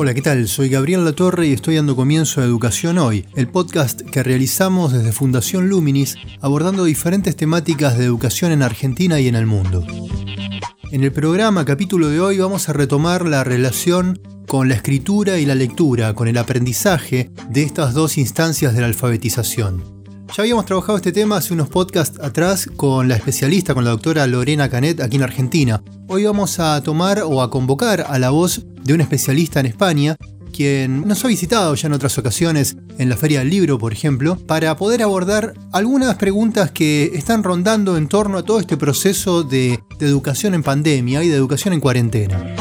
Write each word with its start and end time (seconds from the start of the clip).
Hola, 0.00 0.14
¿qué 0.14 0.22
tal? 0.22 0.46
Soy 0.46 0.68
Gabriel 0.68 1.04
Latorre 1.04 1.48
y 1.48 1.52
estoy 1.52 1.74
dando 1.74 1.96
comienzo 1.96 2.40
a 2.40 2.44
Educación 2.44 2.98
Hoy, 2.98 3.26
el 3.34 3.48
podcast 3.48 4.00
que 4.02 4.22
realizamos 4.22 4.92
desde 4.92 5.10
Fundación 5.10 5.68
Luminis 5.68 6.14
abordando 6.40 6.84
diferentes 6.84 7.34
temáticas 7.34 7.98
de 7.98 8.04
educación 8.04 8.52
en 8.52 8.62
Argentina 8.62 9.18
y 9.18 9.26
en 9.26 9.34
el 9.34 9.46
mundo. 9.46 9.84
En 10.92 11.02
el 11.02 11.10
programa 11.10 11.64
capítulo 11.64 12.10
de 12.10 12.20
hoy 12.20 12.38
vamos 12.38 12.68
a 12.68 12.74
retomar 12.74 13.26
la 13.26 13.42
relación 13.42 14.20
con 14.46 14.68
la 14.68 14.76
escritura 14.76 15.40
y 15.40 15.46
la 15.46 15.56
lectura, 15.56 16.14
con 16.14 16.28
el 16.28 16.38
aprendizaje 16.38 17.32
de 17.50 17.64
estas 17.64 17.92
dos 17.92 18.18
instancias 18.18 18.74
de 18.74 18.82
la 18.82 18.86
alfabetización. 18.86 19.97
Ya 20.36 20.42
habíamos 20.42 20.66
trabajado 20.66 20.96
este 20.96 21.10
tema 21.10 21.38
hace 21.38 21.54
unos 21.54 21.68
podcasts 21.68 22.20
atrás 22.20 22.68
con 22.76 23.08
la 23.08 23.16
especialista, 23.16 23.74
con 23.74 23.84
la 23.84 23.90
doctora 23.90 24.26
Lorena 24.26 24.68
Canet 24.68 25.00
aquí 25.00 25.16
en 25.16 25.22
Argentina. 25.22 25.82
Hoy 26.06 26.24
vamos 26.24 26.60
a 26.60 26.80
tomar 26.82 27.22
o 27.22 27.40
a 27.40 27.50
convocar 27.50 28.04
a 28.06 28.18
la 28.18 28.30
voz 28.30 28.66
de 28.84 28.92
un 28.92 29.00
especialista 29.00 29.58
en 29.58 29.66
España, 29.66 30.16
quien 30.52 31.08
nos 31.08 31.24
ha 31.24 31.28
visitado 31.28 31.74
ya 31.74 31.86
en 31.86 31.94
otras 31.94 32.18
ocasiones 32.18 32.76
en 32.98 33.08
la 33.08 33.16
Feria 33.16 33.40
del 33.40 33.50
Libro, 33.50 33.78
por 33.78 33.92
ejemplo, 33.92 34.36
para 34.36 34.76
poder 34.76 35.02
abordar 35.02 35.54
algunas 35.72 36.16
preguntas 36.16 36.70
que 36.70 37.10
están 37.14 37.42
rondando 37.42 37.96
en 37.96 38.06
torno 38.06 38.38
a 38.38 38.42
todo 38.42 38.60
este 38.60 38.76
proceso 38.76 39.42
de, 39.42 39.80
educación 39.98 40.54
en 40.54 40.62
pandemia 40.62 41.24
y 41.24 41.28
de 41.28 41.36
educación 41.36 41.74
en 41.74 41.80
cuarentena. 41.80 42.54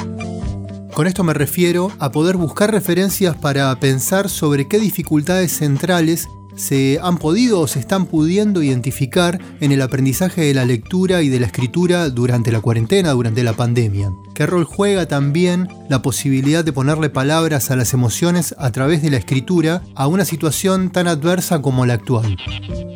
Con 0.94 1.06
esto 1.06 1.24
me 1.24 1.34
refiero 1.34 1.92
a 2.00 2.12
poder 2.12 2.38
buscar 2.38 2.72
referencias 2.72 3.36
para 3.36 3.80
pensar 3.80 4.30
sobre 4.30 4.68
qué 4.68 4.80
dificultades 4.80 5.52
centrales 5.52 6.28
se 6.58 7.00
han 7.02 7.18
podido 7.18 7.62
o 7.62 7.68
se 7.68 7.80
están 7.80 8.08
pudiendo 8.08 8.62
identificar 8.62 9.40
en 9.62 9.72
el 9.72 9.82
aprendizaje 9.82 10.42
de 10.42 10.54
la 10.54 10.66
lectura 10.66 11.22
y 11.22 11.30
de 11.30 11.40
la 11.40 11.46
escritura 11.46 12.10
durante 12.10 12.52
la 12.52 12.60
cuarentena, 12.60 13.12
durante 13.12 13.44
la 13.44 13.54
pandemia. 13.54 14.12
¿Qué 14.38 14.46
rol 14.46 14.66
juega 14.66 15.08
también 15.08 15.68
la 15.90 16.04
posibilidad 16.04 16.64
de 16.64 16.72
ponerle 16.72 17.10
palabras 17.10 17.72
a 17.72 17.76
las 17.76 17.96
emociones 17.96 18.54
a 18.60 18.72
través 18.72 19.02
de 19.02 19.10
la 19.10 19.18
escritura 19.18 19.82
a 19.96 20.06
una 20.06 20.26
situación 20.26 20.92
tan 20.92 21.08
adversa 21.08 21.60
como 21.64 21.88
la 21.88 21.96
actual? 21.96 22.38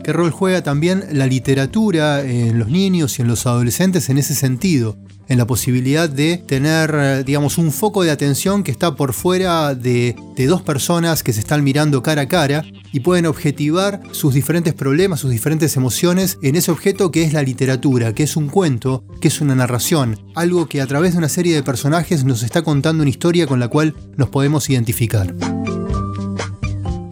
¿Qué 0.03 0.13
rol 0.13 0.29
juega 0.29 0.61
también 0.61 1.03
la 1.13 1.25
literatura 1.25 2.21
en 2.21 2.59
los 2.59 2.67
niños 2.67 3.17
y 3.17 3.23
en 3.23 3.27
los 3.27 3.47
adolescentes 3.47 4.11
en 4.11 4.19
ese 4.19 4.35
sentido? 4.35 4.99
en 5.31 5.37
la 5.37 5.47
posibilidad 5.47 6.09
de 6.09 6.39
tener, 6.39 7.23
digamos, 7.23 7.57
un 7.57 7.71
foco 7.71 8.03
de 8.03 8.11
atención 8.11 8.63
que 8.63 8.71
está 8.71 8.95
por 8.97 9.13
fuera 9.13 9.73
de, 9.75 10.13
de, 10.35 10.45
dos 10.45 10.61
personas 10.61 11.23
que 11.23 11.31
se 11.31 11.39
están 11.39 11.63
mirando 11.63 12.03
cara 12.03 12.23
a 12.23 12.27
cara 12.27 12.65
y 12.91 12.99
pueden 12.99 13.25
objetivar 13.25 14.01
sus 14.11 14.33
diferentes 14.33 14.73
problemas, 14.73 15.21
sus 15.21 15.31
diferentes 15.31 15.77
emociones 15.77 16.37
en 16.41 16.57
ese 16.57 16.69
objeto 16.69 17.11
que 17.11 17.23
es 17.23 17.31
la 17.31 17.43
literatura, 17.43 18.13
que 18.13 18.23
es 18.23 18.35
un 18.35 18.49
cuento, 18.49 19.05
que 19.21 19.29
es 19.29 19.39
una 19.39 19.55
narración, 19.55 20.19
algo 20.35 20.67
que 20.67 20.81
a 20.81 20.87
través 20.87 21.13
de 21.13 21.19
una 21.19 21.29
serie 21.31 21.55
de 21.55 21.63
personajes 21.63 22.23
nos 22.23 22.43
está 22.43 22.61
contando 22.61 23.01
una 23.01 23.09
historia 23.09 23.47
con 23.47 23.59
la 23.59 23.69
cual 23.69 23.95
nos 24.17 24.29
podemos 24.29 24.69
identificar. 24.69 25.33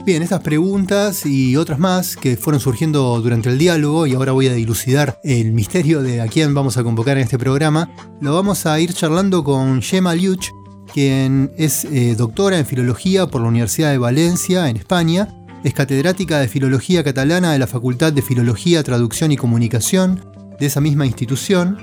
Bien, 0.05 0.21
estas 0.21 0.41
preguntas 0.41 1.25
y 1.25 1.55
otras 1.55 1.79
más 1.79 2.15
que 2.15 2.35
fueron 2.35 2.59
surgiendo 2.59 3.21
durante 3.21 3.49
el 3.49 3.57
diálogo, 3.57 4.07
y 4.07 4.13
ahora 4.13 4.31
voy 4.31 4.47
a 4.47 4.53
dilucidar 4.53 5.19
el 5.23 5.51
misterio 5.51 6.01
de 6.01 6.21
a 6.21 6.27
quién 6.27 6.53
vamos 6.53 6.77
a 6.77 6.83
convocar 6.83 7.17
en 7.17 7.23
este 7.23 7.37
programa, 7.37 7.91
lo 8.19 8.33
vamos 8.33 8.65
a 8.65 8.79
ir 8.79 8.93
charlando 8.93 9.43
con 9.43 9.81
Gemma 9.81 10.15
Liuch, 10.15 10.49
quien 10.93 11.51
es 11.57 11.85
eh, 11.85 12.15
doctora 12.17 12.57
en 12.57 12.65
filología 12.65 13.27
por 13.27 13.41
la 13.41 13.47
Universidad 13.49 13.91
de 13.91 13.99
Valencia, 13.99 14.69
en 14.69 14.77
España, 14.77 15.27
es 15.63 15.73
catedrática 15.73 16.39
de 16.39 16.47
Filología 16.47 17.03
Catalana 17.03 17.51
de 17.51 17.59
la 17.59 17.67
Facultad 17.67 18.13
de 18.13 18.21
Filología, 18.21 18.81
Traducción 18.83 19.31
y 19.31 19.37
Comunicación 19.37 20.25
de 20.59 20.65
esa 20.65 20.81
misma 20.81 21.05
institución 21.05 21.77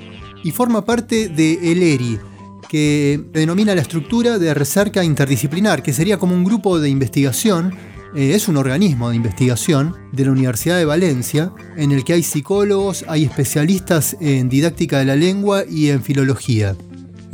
y 0.47 0.51
forma 0.51 0.85
parte 0.85 1.27
de 1.27 1.73
el 1.73 1.83
ERI, 1.83 2.19
que 2.69 3.19
denomina 3.33 3.75
la 3.75 3.81
estructura 3.81 4.39
de 4.39 4.53
recerca 4.53 5.03
interdisciplinar, 5.03 5.83
que 5.83 5.91
sería 5.91 6.17
como 6.17 6.35
un 6.35 6.45
grupo 6.45 6.79
de 6.79 6.87
investigación 6.87 7.75
eh, 8.15 8.33
es 8.33 8.47
un 8.47 8.55
organismo 8.55 9.09
de 9.09 9.17
investigación 9.17 9.93
de 10.13 10.23
la 10.23 10.31
Universidad 10.31 10.77
de 10.77 10.85
Valencia 10.85 11.51
en 11.75 11.91
el 11.91 12.05
que 12.05 12.13
hay 12.13 12.23
psicólogos, 12.23 13.03
hay 13.09 13.25
especialistas 13.25 14.15
en 14.21 14.47
didáctica 14.47 14.99
de 14.99 15.05
la 15.05 15.17
lengua 15.17 15.65
y 15.69 15.89
en 15.89 16.01
filología. 16.01 16.77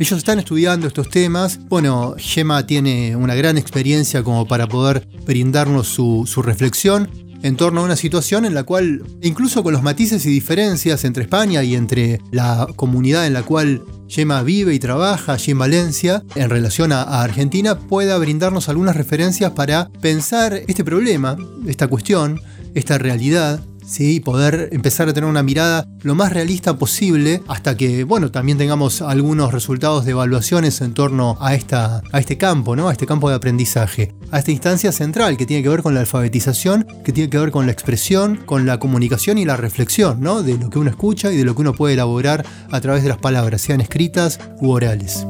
Ellos 0.00 0.18
están 0.18 0.40
estudiando 0.40 0.88
estos 0.88 1.08
temas. 1.08 1.60
Bueno, 1.68 2.16
Gemma 2.18 2.66
tiene 2.66 3.14
una 3.14 3.36
gran 3.36 3.56
experiencia 3.56 4.24
como 4.24 4.48
para 4.48 4.66
poder 4.66 5.06
brindarnos 5.24 5.86
su, 5.86 6.24
su 6.26 6.42
reflexión 6.42 7.08
en 7.44 7.56
torno 7.56 7.82
a 7.82 7.84
una 7.84 7.94
situación 7.94 8.46
en 8.46 8.54
la 8.54 8.62
cual, 8.62 9.02
incluso 9.20 9.62
con 9.62 9.74
los 9.74 9.82
matices 9.82 10.24
y 10.24 10.30
diferencias 10.30 11.04
entre 11.04 11.24
España 11.24 11.62
y 11.62 11.74
entre 11.74 12.18
la 12.30 12.66
comunidad 12.74 13.26
en 13.26 13.34
la 13.34 13.42
cual 13.42 13.82
Yema 14.08 14.42
vive 14.42 14.72
y 14.72 14.78
trabaja 14.78 15.34
allí 15.34 15.52
en 15.52 15.58
Valencia, 15.58 16.24
en 16.36 16.48
relación 16.48 16.90
a, 16.90 17.02
Argentina, 17.22 17.78
pueda 17.78 18.16
brindarnos 18.16 18.70
algunas 18.70 18.96
referencias 18.96 19.52
para 19.52 19.90
pensar 20.00 20.54
este 20.68 20.84
problema, 20.84 21.36
esta 21.66 21.86
cuestión, 21.86 22.40
esta 22.74 22.96
realidad 22.96 23.60
¿sí? 23.86 24.20
poder 24.20 24.68
empezar 24.72 25.08
a 25.08 25.12
tener 25.12 25.28
una 25.28 25.42
mirada 25.42 25.86
lo 26.02 26.14
más 26.14 26.32
realista 26.32 26.76
posible 26.76 27.42
hasta 27.48 27.76
que, 27.76 28.04
bueno, 28.04 28.30
también 28.30 28.58
tengamos 28.58 29.02
algunos 29.02 29.52
resultados 29.52 30.04
de 30.04 30.12
evaluaciones 30.12 30.80
en 30.80 30.94
torno 30.94 31.36
a, 31.40 31.54
esta, 31.54 32.02
a 32.12 32.18
este 32.18 32.38
campo, 32.38 32.76
¿no? 32.76 32.88
A 32.88 32.92
este 32.92 33.06
campo 33.06 33.28
de 33.28 33.36
aprendizaje, 33.36 34.14
a 34.30 34.38
esta 34.38 34.50
instancia 34.50 34.92
central 34.92 35.36
que 35.36 35.46
tiene 35.46 35.62
que 35.62 35.68
ver 35.68 35.82
con 35.82 35.94
la 35.94 36.00
alfabetización, 36.00 36.86
que 37.04 37.12
tiene 37.12 37.30
que 37.30 37.38
ver 37.38 37.50
con 37.50 37.66
la 37.66 37.72
expresión, 37.72 38.36
con 38.44 38.66
la 38.66 38.78
comunicación 38.78 39.38
y 39.38 39.44
la 39.44 39.56
reflexión, 39.56 40.20
¿no? 40.20 40.42
De 40.42 40.58
lo 40.58 40.70
que 40.70 40.78
uno 40.78 40.90
escucha 40.90 41.32
y 41.32 41.36
de 41.36 41.44
lo 41.44 41.54
que 41.54 41.62
uno 41.62 41.72
puede 41.72 41.94
elaborar 41.94 42.44
a 42.70 42.80
través 42.80 43.02
de 43.02 43.08
las 43.08 43.18
palabras, 43.18 43.60
sean 43.60 43.80
escritas 43.80 44.40
u 44.60 44.70
orales. 44.70 45.26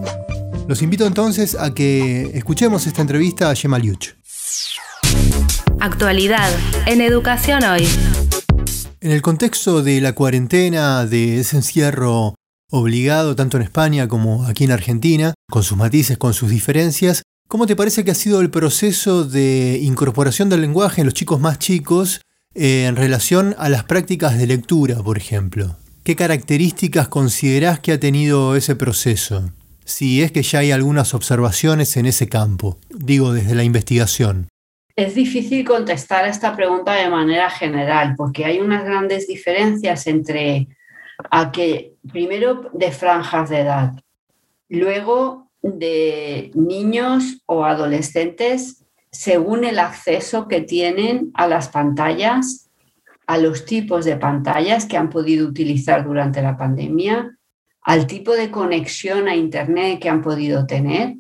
Los 0.67 0.81
invito 0.83 1.07
entonces 1.07 1.57
a 1.57 1.75
que 1.75 2.31
escuchemos 2.35 2.87
esta 2.87 3.03
entrevista 3.03 3.51
a 3.51 3.55
Gemma 3.55 3.79
Liuch. 3.79 4.15
Actualidad 5.81 6.51
en 6.87 7.03
Educación 7.03 7.63
Hoy. 7.65 7.87
En 9.05 9.11
el 9.11 9.21
contexto 9.21 9.83
de 9.83 10.01
la 10.01 10.15
cuarentena, 10.15 11.05
de 11.05 11.39
ese 11.39 11.57
encierro 11.57 12.37
obligado 12.71 13.37
tanto 13.37 13.59
en 13.59 13.63
España 13.63 14.09
como 14.09 14.47
aquí 14.47 14.65
en 14.65 14.71
Argentina, 14.71 15.35
con 15.51 15.63
sus 15.63 15.77
matices, 15.77 16.17
con 16.17 16.33
sus 16.33 16.49
diferencias, 16.49 17.23
¿cómo 17.47 17.67
te 17.67 17.77
parece 17.77 18.03
que 18.03 18.13
ha 18.13 18.15
sido 18.15 18.41
el 18.41 18.49
proceso 18.49 19.25
de 19.25 19.79
incorporación 19.83 20.49
del 20.49 20.63
lenguaje 20.63 21.03
en 21.03 21.07
los 21.07 21.13
chicos 21.13 21.39
más 21.39 21.59
chicos 21.59 22.23
eh, 22.55 22.87
en 22.87 22.97
relación 22.97 23.55
a 23.59 23.69
las 23.69 23.85
prácticas 23.85 24.39
de 24.39 24.47
lectura, 24.47 25.03
por 25.03 25.19
ejemplo? 25.19 25.77
¿Qué 26.03 26.17
características 26.17 27.09
considerás 27.09 27.81
que 27.81 27.93
ha 27.93 28.01
tenido 28.01 28.57
ese 28.57 28.75
proceso? 28.75 29.53
Si 29.85 30.23
es 30.23 30.33
que 30.33 30.43
ya 30.43 30.61
hay 30.61 30.71
algunas 30.71 31.13
observaciones 31.13 31.99
en 31.99 32.07
ese 32.07 32.31
campo, 32.31 32.79
digo 32.89 33.35
desde 33.35 33.55
la 33.55 33.65
investigación. 33.65 34.49
Es 34.97 35.15
difícil 35.15 35.65
contestar 35.65 36.25
a 36.25 36.29
esta 36.29 36.55
pregunta 36.55 36.95
de 36.95 37.09
manera 37.09 37.51
general 37.51 38.15
porque 38.17 38.45
hay 38.45 38.61
unas 38.61 38.85
grandes 38.85 39.27
diferencias 39.27 40.07
entre 40.07 40.69
a 41.31 41.51
que 41.51 41.95
primero 42.13 42.71
de 42.73 42.93
franjas 42.93 43.51
de 43.51 43.61
edad, 43.61 43.93
luego 44.69 45.51
de 45.63 46.51
niños 46.55 47.43
o 47.47 47.65
adolescentes 47.65 48.85
según 49.11 49.65
el 49.65 49.79
acceso 49.79 50.49
que 50.49 50.61
tienen 50.61 51.31
a 51.35 51.47
las 51.47 51.69
pantallas, 51.69 52.69
a 53.27 53.39
los 53.39 53.65
tipos 53.65 54.05
de 54.05 54.17
pantallas 54.17 54.87
que 54.87 54.97
han 54.97 55.09
podido 55.09 55.47
utilizar 55.47 56.05
durante 56.05 56.43
la 56.43 56.57
pandemia, 56.57 57.37
al 57.83 58.07
tipo 58.07 58.33
de 58.33 58.51
conexión 58.51 59.29
a 59.29 59.37
Internet 59.37 60.01
que 60.01 60.09
han 60.09 60.21
podido 60.21 60.67
tener 60.67 61.17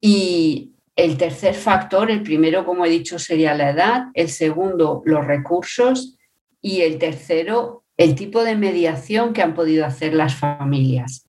y 0.00 0.73
el 0.96 1.16
tercer 1.16 1.54
factor, 1.54 2.10
el 2.10 2.22
primero, 2.22 2.64
como 2.64 2.86
he 2.86 2.90
dicho, 2.90 3.18
sería 3.18 3.54
la 3.54 3.70
edad, 3.70 4.04
el 4.14 4.28
segundo, 4.28 5.02
los 5.04 5.26
recursos 5.26 6.16
y 6.60 6.82
el 6.82 6.98
tercero, 6.98 7.84
el 7.96 8.14
tipo 8.14 8.44
de 8.44 8.56
mediación 8.56 9.32
que 9.32 9.42
han 9.42 9.54
podido 9.54 9.84
hacer 9.84 10.14
las 10.14 10.36
familias. 10.36 11.26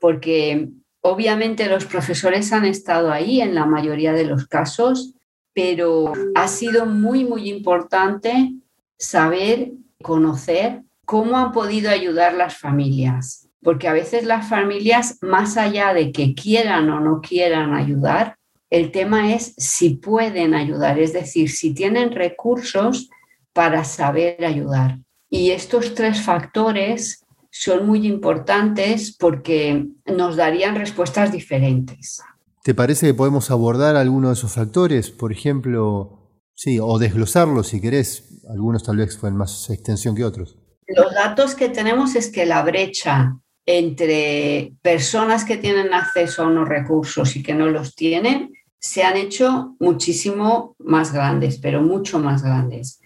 Porque 0.00 0.68
obviamente 1.00 1.68
los 1.68 1.84
profesores 1.84 2.52
han 2.52 2.64
estado 2.64 3.12
ahí 3.12 3.40
en 3.40 3.54
la 3.54 3.66
mayoría 3.66 4.12
de 4.12 4.24
los 4.24 4.46
casos, 4.48 5.14
pero 5.52 6.12
ha 6.34 6.48
sido 6.48 6.84
muy, 6.84 7.24
muy 7.24 7.48
importante 7.48 8.52
saber, 8.98 9.70
conocer 10.02 10.82
cómo 11.04 11.38
han 11.38 11.52
podido 11.52 11.90
ayudar 11.90 12.34
las 12.34 12.58
familias. 12.58 13.48
Porque 13.62 13.88
a 13.88 13.92
veces 13.92 14.24
las 14.24 14.48
familias, 14.48 15.18
más 15.22 15.56
allá 15.56 15.94
de 15.94 16.10
que 16.10 16.34
quieran 16.34 16.90
o 16.90 17.00
no 17.00 17.20
quieran 17.20 17.74
ayudar, 17.74 18.36
el 18.74 18.90
tema 18.90 19.32
es 19.32 19.54
si 19.56 19.90
pueden 19.90 20.52
ayudar, 20.52 20.98
es 20.98 21.12
decir, 21.12 21.48
si 21.48 21.72
tienen 21.72 22.10
recursos 22.10 23.08
para 23.52 23.84
saber 23.84 24.44
ayudar. 24.44 24.98
Y 25.30 25.52
estos 25.52 25.94
tres 25.94 26.20
factores 26.20 27.24
son 27.52 27.86
muy 27.86 28.04
importantes 28.04 29.16
porque 29.16 29.86
nos 30.06 30.34
darían 30.34 30.74
respuestas 30.74 31.30
diferentes. 31.30 32.20
¿Te 32.64 32.74
parece 32.74 33.06
que 33.06 33.14
podemos 33.14 33.52
abordar 33.52 33.94
alguno 33.94 34.28
de 34.28 34.34
esos 34.34 34.52
factores? 34.52 35.08
Por 35.12 35.30
ejemplo, 35.30 36.40
sí, 36.54 36.80
o 36.80 36.98
desglosarlos 36.98 37.68
si 37.68 37.80
querés. 37.80 38.42
Algunos 38.50 38.82
tal 38.82 38.96
vez 38.96 39.16
fue 39.16 39.30
más 39.30 39.70
extensión 39.70 40.16
que 40.16 40.24
otros. 40.24 40.58
Los 40.88 41.14
datos 41.14 41.54
que 41.54 41.68
tenemos 41.68 42.16
es 42.16 42.28
que 42.28 42.44
la 42.44 42.64
brecha 42.64 43.38
entre 43.66 44.74
personas 44.82 45.44
que 45.44 45.58
tienen 45.58 45.94
acceso 45.94 46.42
a 46.42 46.48
unos 46.48 46.68
recursos 46.68 47.36
y 47.36 47.42
que 47.44 47.54
no 47.54 47.68
los 47.68 47.94
tienen 47.94 48.50
se 48.84 49.02
han 49.02 49.16
hecho 49.16 49.76
muchísimo 49.80 50.76
más 50.78 51.10
grandes, 51.10 51.58
pero 51.58 51.80
mucho 51.80 52.18
más 52.18 52.42
grandes. 52.42 53.00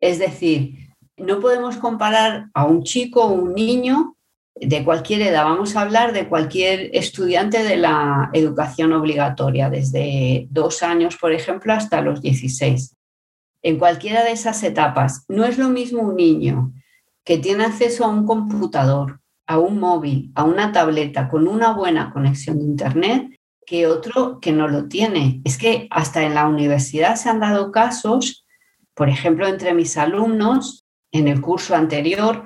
Es 0.00 0.18
decir, 0.18 0.88
no 1.18 1.38
podemos 1.38 1.76
comparar 1.76 2.48
a 2.54 2.64
un 2.64 2.82
chico 2.82 3.22
o 3.24 3.32
un 3.32 3.54
niño 3.54 4.16
de 4.54 4.82
cualquier 4.82 5.20
edad. 5.20 5.44
Vamos 5.44 5.76
a 5.76 5.82
hablar 5.82 6.14
de 6.14 6.28
cualquier 6.28 6.88
estudiante 6.94 7.62
de 7.62 7.76
la 7.76 8.30
educación 8.32 8.94
obligatoria, 8.94 9.68
desde 9.68 10.46
dos 10.50 10.82
años, 10.82 11.18
por 11.18 11.32
ejemplo, 11.32 11.74
hasta 11.74 12.00
los 12.00 12.22
16. 12.22 12.96
En 13.62 13.78
cualquiera 13.78 14.24
de 14.24 14.32
esas 14.32 14.62
etapas, 14.62 15.26
no 15.28 15.44
es 15.44 15.58
lo 15.58 15.68
mismo 15.68 16.00
un 16.00 16.16
niño 16.16 16.72
que 17.22 17.36
tiene 17.36 17.66
acceso 17.66 18.06
a 18.06 18.08
un 18.08 18.26
computador, 18.26 19.20
a 19.46 19.58
un 19.58 19.78
móvil, 19.78 20.32
a 20.34 20.44
una 20.44 20.72
tableta 20.72 21.28
con 21.28 21.46
una 21.46 21.74
buena 21.74 22.12
conexión 22.14 22.58
de 22.58 22.64
Internet 22.64 23.37
que 23.68 23.86
otro 23.86 24.40
que 24.40 24.52
no 24.52 24.66
lo 24.66 24.88
tiene. 24.88 25.42
Es 25.44 25.58
que 25.58 25.88
hasta 25.90 26.22
en 26.22 26.34
la 26.34 26.46
universidad 26.46 27.16
se 27.16 27.28
han 27.28 27.40
dado 27.40 27.70
casos, 27.70 28.46
por 28.94 29.10
ejemplo, 29.10 29.46
entre 29.46 29.74
mis 29.74 29.98
alumnos, 29.98 30.86
en 31.12 31.28
el 31.28 31.40
curso 31.42 31.76
anterior, 31.76 32.44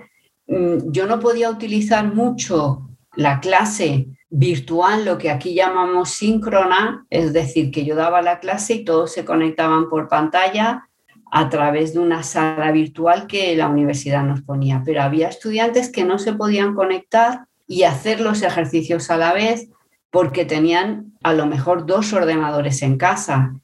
mm, 0.48 0.90
yo 0.90 1.06
no 1.06 1.20
podía 1.20 1.48
utilizar 1.48 2.12
mucho 2.12 2.88
la 3.14 3.40
clase 3.40 4.08
virtual, 4.30 5.04
lo 5.04 5.18
que 5.18 5.30
aquí 5.30 5.54
llamamos 5.54 6.10
síncrona, 6.10 7.06
es 7.08 7.32
decir, 7.32 7.70
que 7.70 7.84
yo 7.84 7.94
daba 7.94 8.20
la 8.22 8.40
clase 8.40 8.74
y 8.74 8.84
todos 8.84 9.12
se 9.12 9.24
conectaban 9.24 9.88
por 9.88 10.08
pantalla 10.08 10.88
a 11.30 11.48
través 11.48 11.94
de 11.94 12.00
una 12.00 12.22
sala 12.22 12.72
virtual 12.72 13.26
que 13.26 13.54
la 13.54 13.68
universidad 13.68 14.24
nos 14.24 14.42
ponía, 14.42 14.82
pero 14.84 15.02
había 15.02 15.28
estudiantes 15.28 15.90
que 15.90 16.04
no 16.04 16.18
se 16.18 16.32
podían 16.32 16.74
conectar 16.74 17.46
y 17.66 17.84
hacer 17.84 18.20
los 18.20 18.42
ejercicios 18.42 19.10
a 19.10 19.16
la 19.16 19.32
vez 19.32 19.68
porque 20.12 20.44
tenían 20.44 21.14
a 21.22 21.32
lo 21.32 21.46
mejor 21.46 21.86
dos 21.86 22.12
ordenadores 22.12 22.82
en 22.82 22.98
casa. 22.98 23.54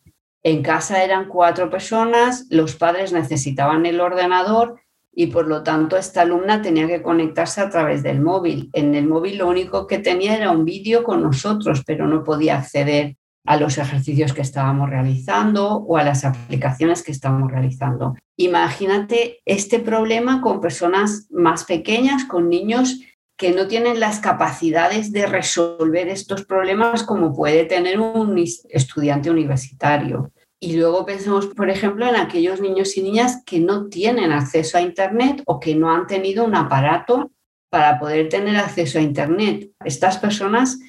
En 0.42 0.62
casa 0.62 1.04
eran 1.04 1.28
cuatro 1.28 1.68
personas, 1.70 2.46
los 2.48 2.74
padres 2.74 3.12
necesitaban 3.12 3.84
el 3.84 4.00
ordenador 4.00 4.80
y 5.12 5.26
por 5.26 5.46
lo 5.46 5.62
tanto 5.62 5.96
esta 5.96 6.22
alumna 6.22 6.62
tenía 6.62 6.86
que 6.86 7.02
conectarse 7.02 7.60
a 7.60 7.68
través 7.68 8.02
del 8.02 8.22
móvil. 8.22 8.70
En 8.72 8.94
el 8.94 9.06
móvil 9.06 9.36
lo 9.36 9.46
único 9.46 9.86
que 9.86 9.98
tenía 9.98 10.36
era 10.36 10.50
un 10.50 10.64
vídeo 10.64 11.04
con 11.04 11.22
nosotros, 11.22 11.82
pero 11.86 12.06
no 12.06 12.24
podía 12.24 12.56
acceder 12.56 13.16
a 13.44 13.58
los 13.58 13.76
ejercicios 13.76 14.32
que 14.32 14.42
estábamos 14.42 14.88
realizando 14.88 15.74
o 15.74 15.96
a 15.98 16.04
las 16.04 16.24
aplicaciones 16.24 17.02
que 17.02 17.12
estábamos 17.12 17.50
realizando. 17.50 18.14
Imagínate 18.36 19.40
este 19.44 19.80
problema 19.80 20.40
con 20.40 20.60
personas 20.60 21.26
más 21.30 21.64
pequeñas, 21.64 22.24
con 22.24 22.48
niños 22.48 23.00
que 23.38 23.52
no 23.52 23.68
tienen 23.68 24.00
las 24.00 24.18
capacidades 24.18 25.12
de 25.12 25.26
resolver 25.26 26.08
estos 26.08 26.44
problemas 26.44 27.04
como 27.04 27.32
puede 27.32 27.64
tener 27.64 28.00
un 28.00 28.36
estudiante 28.68 29.30
universitario. 29.30 30.32
Y 30.58 30.76
luego 30.76 31.06
pensemos, 31.06 31.46
por 31.46 31.70
ejemplo, 31.70 32.08
en 32.08 32.16
aquellos 32.16 32.60
niños 32.60 32.96
y 32.96 33.02
niñas 33.02 33.44
que 33.46 33.60
no 33.60 33.86
tienen 33.86 34.32
acceso 34.32 34.76
a 34.76 34.80
Internet 34.80 35.42
o 35.46 35.60
que 35.60 35.76
no 35.76 35.92
han 35.92 36.08
tenido 36.08 36.44
un 36.44 36.56
aparato 36.56 37.30
para 37.70 38.00
poder 38.00 38.28
tener 38.28 38.56
acceso 38.56 38.98
a 38.98 39.02
Internet. 39.02 39.70
Estas 39.84 40.18
personas 40.18 40.80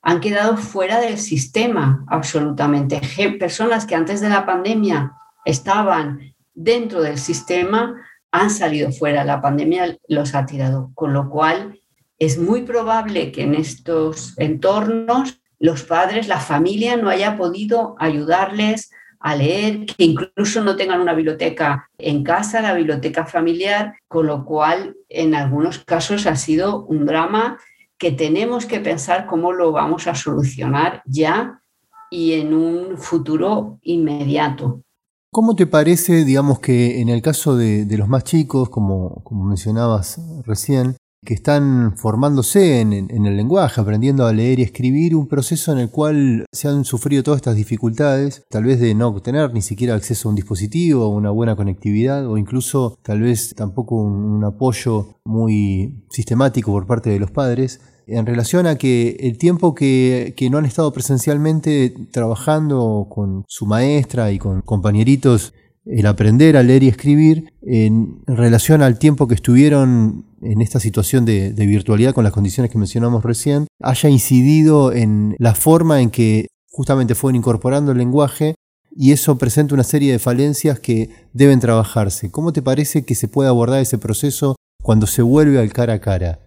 han 0.00 0.20
quedado 0.20 0.56
fuera 0.56 1.00
del 1.00 1.18
sistema 1.18 2.06
absolutamente. 2.08 3.02
Personas 3.38 3.84
que 3.84 3.94
antes 3.94 4.22
de 4.22 4.30
la 4.30 4.46
pandemia 4.46 5.12
estaban 5.44 6.34
dentro 6.54 7.02
del 7.02 7.18
sistema 7.18 7.96
han 8.32 8.48
salido 8.48 8.92
fuera. 8.92 9.24
La 9.24 9.42
pandemia 9.42 9.98
los 10.08 10.34
ha 10.34 10.46
tirado, 10.46 10.90
con 10.94 11.12
lo 11.12 11.28
cual 11.28 11.78
es 12.18 12.38
muy 12.38 12.62
probable 12.62 13.32
que 13.32 13.42
en 13.42 13.54
estos 13.54 14.34
entornos 14.38 15.40
los 15.60 15.82
padres, 15.82 16.28
la 16.28 16.38
familia 16.38 16.96
no 16.96 17.08
haya 17.08 17.36
podido 17.36 17.96
ayudarles 17.98 18.90
a 19.20 19.34
leer, 19.34 19.86
que 19.86 20.04
incluso 20.04 20.62
no 20.62 20.76
tengan 20.76 21.00
una 21.00 21.14
biblioteca 21.14 21.90
en 21.98 22.22
casa, 22.22 22.62
la 22.62 22.74
biblioteca 22.74 23.26
familiar, 23.26 23.94
con 24.06 24.26
lo 24.26 24.44
cual 24.44 24.96
en 25.08 25.34
algunos 25.34 25.80
casos 25.80 26.26
ha 26.26 26.36
sido 26.36 26.84
un 26.84 27.06
drama 27.06 27.58
que 27.98 28.12
tenemos 28.12 28.66
que 28.66 28.78
pensar 28.78 29.26
cómo 29.26 29.52
lo 29.52 29.72
vamos 29.72 30.06
a 30.06 30.14
solucionar 30.14 31.02
ya 31.04 31.60
y 32.10 32.34
en 32.34 32.54
un 32.54 32.96
futuro 32.96 33.78
inmediato. 33.82 34.82
¿Cómo 35.32 35.56
te 35.56 35.66
parece, 35.66 36.24
digamos, 36.24 36.60
que 36.60 37.00
en 37.00 37.08
el 37.08 37.20
caso 37.20 37.56
de, 37.56 37.86
los 37.98 38.08
más 38.08 38.22
chicos, 38.22 38.70
como, 38.70 39.22
como 39.24 39.44
mencionabas 39.44 40.20
recién, 40.46 40.96
que 41.24 41.34
están 41.34 41.96
formándose 41.96 42.80
en, 42.80 42.92
el 42.92 43.36
lenguaje, 43.36 43.80
aprendiendo 43.80 44.26
a 44.26 44.32
leer 44.32 44.60
y 44.60 44.62
escribir, 44.62 45.16
un 45.16 45.26
proceso 45.26 45.72
en 45.72 45.78
el 45.78 45.90
cual 45.90 46.46
se 46.52 46.68
han 46.68 46.84
sufrido 46.84 47.22
todas 47.22 47.38
estas 47.38 47.56
dificultades, 47.56 48.44
tal 48.48 48.64
vez 48.64 48.80
de 48.80 48.94
no 48.94 49.20
tener 49.20 49.52
ni 49.52 49.62
siquiera 49.62 49.94
acceso 49.94 50.28
a 50.28 50.30
un 50.30 50.36
dispositivo, 50.36 51.08
una 51.08 51.30
buena 51.30 51.56
conectividad 51.56 52.26
o 52.26 52.38
incluso 52.38 52.98
tal 53.02 53.22
vez 53.22 53.54
tampoco 53.54 53.96
un, 53.96 54.44
apoyo 54.44 55.16
muy 55.24 56.04
sistemático 56.10 56.70
por 56.70 56.86
parte 56.86 57.10
de 57.10 57.18
los 57.18 57.30
padres 57.30 57.80
en 58.06 58.24
relación 58.24 58.66
a 58.66 58.76
que 58.76 59.16
el 59.20 59.36
tiempo 59.36 59.74
que, 59.74 60.32
que, 60.36 60.48
no 60.48 60.58
han 60.58 60.64
estado 60.64 60.92
presencialmente 60.92 61.92
trabajando 62.12 63.08
con 63.10 63.44
su 63.48 63.66
maestra 63.66 64.30
y 64.30 64.38
con 64.38 64.62
compañeritos 64.62 65.52
el 65.88 66.06
aprender 66.06 66.56
a 66.56 66.62
leer 66.62 66.82
y 66.82 66.88
escribir 66.88 67.52
en 67.62 68.22
relación 68.26 68.82
al 68.82 68.98
tiempo 68.98 69.26
que 69.26 69.34
estuvieron 69.34 70.26
en 70.42 70.60
esta 70.60 70.80
situación 70.80 71.24
de, 71.24 71.52
virtualidad 71.56 72.14
con 72.14 72.24
las 72.24 72.32
condiciones 72.32 72.70
que 72.70 72.78
mencionamos 72.78 73.24
recién, 73.24 73.66
haya 73.82 74.08
incidido 74.08 74.92
en 74.92 75.34
la 75.38 75.54
forma 75.54 76.00
en 76.00 76.10
que 76.10 76.48
justamente 76.70 77.14
fueron 77.14 77.36
incorporando 77.36 77.92
el 77.92 77.98
lenguaje 77.98 78.54
y 78.90 79.12
eso 79.12 79.38
presenta 79.38 79.74
una 79.74 79.84
serie 79.84 80.12
de 80.12 80.18
falencias 80.18 80.80
que 80.80 81.10
deben 81.32 81.60
trabajarse. 81.60 82.30
¿Cómo 82.30 82.52
te 82.52 82.62
parece 82.62 83.04
que 83.04 83.14
se 83.14 83.28
puede 83.28 83.48
abordar 83.48 83.80
ese 83.80 83.98
proceso 83.98 84.56
cuando 84.82 85.06
se 85.06 85.22
vuelve 85.22 85.58
al 85.58 85.72
cara 85.72 85.94
a 85.94 86.00
cara? 86.00 86.40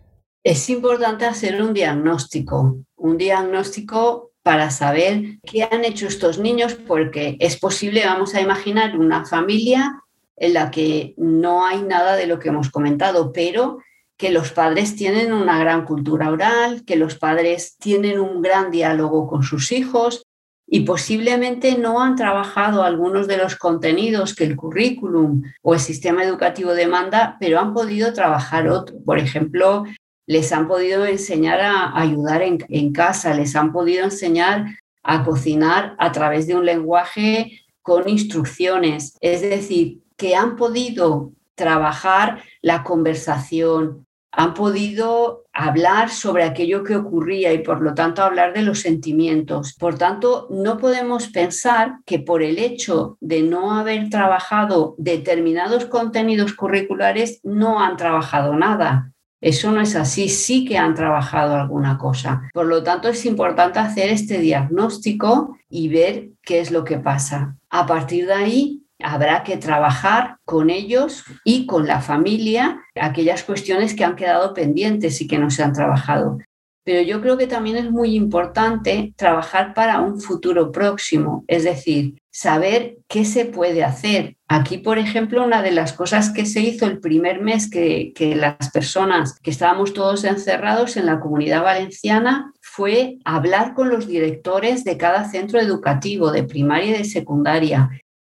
Es 0.44 0.70
importante 0.70 1.26
hacer 1.26 1.62
un 1.62 1.74
diagnóstico, 1.74 2.80
un 2.96 3.18
diagnóstico 3.18 4.31
para 4.44 4.72
saber 4.72 5.40
qué 5.44 5.64
han 5.64 5.86
hecho 5.86 6.08
estos 6.08 6.40
niños, 6.40 6.74
porque 6.74 7.38
es 7.40 7.60
posible, 7.60 8.06
vamos 8.06 8.34
a 8.36 8.42
imaginar, 8.42 8.98
una 8.98 9.26
familia 9.26 10.02
en 10.38 10.54
la 10.54 10.72
que 10.72 11.14
no 11.18 11.66
hay 11.66 11.84
nada 11.84 12.16
de 12.16 12.28
lo 12.28 12.40
que 12.40 12.50
hemos 12.50 12.70
comentado, 12.70 13.32
pero 13.32 13.80
que 14.18 14.32
los 14.32 14.52
padres 14.52 14.96
tienen 14.96 15.34
una 15.34 15.60
gran 15.60 15.86
cultura 15.86 16.30
oral, 16.30 16.84
que 16.86 16.96
los 16.96 17.16
padres 17.16 17.78
tienen 17.78 18.20
un 18.20 18.42
gran 18.42 18.72
diálogo 18.72 19.28
con 19.28 19.44
sus 19.44 19.72
hijos 19.72 20.24
y 20.68 20.82
posiblemente 20.82 21.78
no 21.78 22.02
han 22.02 22.16
trabajado 22.16 22.84
algunos 22.84 23.28
de 23.28 23.38
los 23.38 23.56
contenidos 23.56 24.34
que 24.34 24.46
el 24.46 24.56
currículum 24.56 25.44
o 25.62 25.74
el 25.74 25.80
sistema 25.80 26.24
educativo 26.24 26.74
demanda, 26.74 27.36
pero 27.40 27.60
han 27.60 27.74
podido 27.74 28.14
trabajar 28.14 28.70
otro. 28.70 28.96
Por 29.04 29.20
ejemplo, 29.20 29.84
les 30.32 30.54
han 30.54 30.66
podido 30.66 31.06
enseñar 31.06 31.60
a 31.60 32.00
ayudar 32.00 32.42
en, 32.42 32.94
casa, 32.94 33.34
les 33.34 33.54
han 33.54 33.74
podido 33.74 34.06
enseñar 34.06 34.66
a 35.04 35.26
cocinar 35.26 35.94
a 36.00 36.14
través 36.14 36.48
de 36.48 36.56
un 36.56 36.66
lenguaje 36.66 37.60
con 37.82 38.08
instrucciones, 38.08 39.18
es 39.20 39.42
decir, 39.42 40.00
que 40.16 40.34
han 40.34 40.56
podido 40.56 41.34
trabajar 41.56 42.44
la 42.62 42.82
conversación, 42.82 44.06
han 44.32 44.54
podido 44.54 45.44
hablar 45.52 46.10
sobre 46.10 46.46
aquello 46.46 46.86
que 46.86 46.96
ocurría 46.96 47.52
y 47.52 47.58
por 47.58 47.82
lo 47.82 47.94
tanto 47.94 48.24
hablar 48.24 48.54
de 48.54 48.62
los 48.62 48.80
sentimientos. 48.80 49.74
Por 49.74 49.98
tanto, 49.98 50.48
no 50.50 50.78
podemos 50.78 51.28
pensar 51.28 51.98
que 52.06 52.20
por 52.20 52.42
el 52.42 52.58
hecho 52.58 53.18
de 53.20 53.42
no 53.42 53.74
haber 53.74 54.10
trabajado 54.10 54.96
determinados 54.98 55.88
contenidos 55.88 56.54
curriculares 56.54 57.42
no 57.44 57.82
han 57.82 57.98
trabajado 57.98 58.56
nada. 58.56 59.12
Eso 59.42 59.72
no 59.72 59.82
es 59.82 59.96
así, 59.96 60.30
sí 60.30 60.66
que 60.66 60.78
han 60.78 60.94
trabajado 60.94 61.56
alguna 61.56 61.98
cosa. 61.98 62.44
Por 62.54 62.68
lo 62.68 62.84
tanto, 62.84 63.10
es 63.10 63.26
importante 63.26 63.80
hacer 63.80 64.10
este 64.10 64.38
diagnóstico 64.38 65.58
y 65.68 65.90
ver 65.90 66.30
qué 66.44 66.60
es 66.60 66.70
lo 66.70 66.84
que 66.84 67.00
pasa. 67.00 67.58
A 67.70 67.88
partir 67.88 68.28
de 68.28 68.34
ahí, 68.34 68.84
habrá 69.04 69.44
que 69.44 69.58
trabajar 69.58 70.38
con 70.46 70.70
ellos 70.70 71.24
y 71.44 71.66
con 71.66 71.88
la 71.88 72.02
familia 72.02 72.82
aquellas 72.96 73.44
cuestiones 73.44 73.96
que 73.96 74.04
han 74.04 74.16
quedado 74.16 74.54
pendientes 74.54 75.20
y 75.22 75.28
que 75.28 75.40
no 75.40 75.50
se 75.50 75.64
han 75.64 75.74
trabajado. 75.74 76.38
Pero 76.84 77.02
yo 77.02 77.22
creo 77.22 77.38
que 77.38 77.48
también 77.48 77.78
es 77.78 77.92
muy 77.92 78.16
importante 78.16 79.14
trabajar 79.16 79.74
para 79.74 80.00
un 80.00 80.20
futuro 80.20 80.72
próximo, 80.72 81.46
es 81.48 81.64
decir, 81.64 82.16
saber 82.32 82.98
qué 83.08 83.26
se 83.26 83.46
puede 83.46 83.84
hacer. 83.84 84.38
Aquí, 84.48 84.78
por 84.80 84.98
ejemplo, 84.98 85.44
una 85.44 85.62
de 85.62 85.72
las 85.72 85.94
cosas 85.94 86.32
que 86.32 86.46
se 86.46 86.62
hizo 86.62 86.86
el 86.86 87.00
primer 87.00 87.42
mes 87.42 87.70
que, 87.70 88.14
las 88.36 88.72
personas 88.72 89.40
que 89.40 89.52
estábamos 89.52 89.94
todos 89.94 90.24
encerrados 90.24 90.98
en 90.98 91.06
la 91.06 91.20
comunidad 91.20 91.64
valenciana 91.64 92.52
fue 92.62 93.18
hablar 93.26 93.74
con 93.74 93.90
los 93.90 94.08
directores 94.08 94.84
de 94.84 94.98
cada 94.98 95.30
centro 95.30 95.60
educativo, 95.60 96.32
de 96.32 96.44
primaria 96.44 96.90
y 96.90 96.98
de 96.98 97.04
secundaria, 97.04 97.90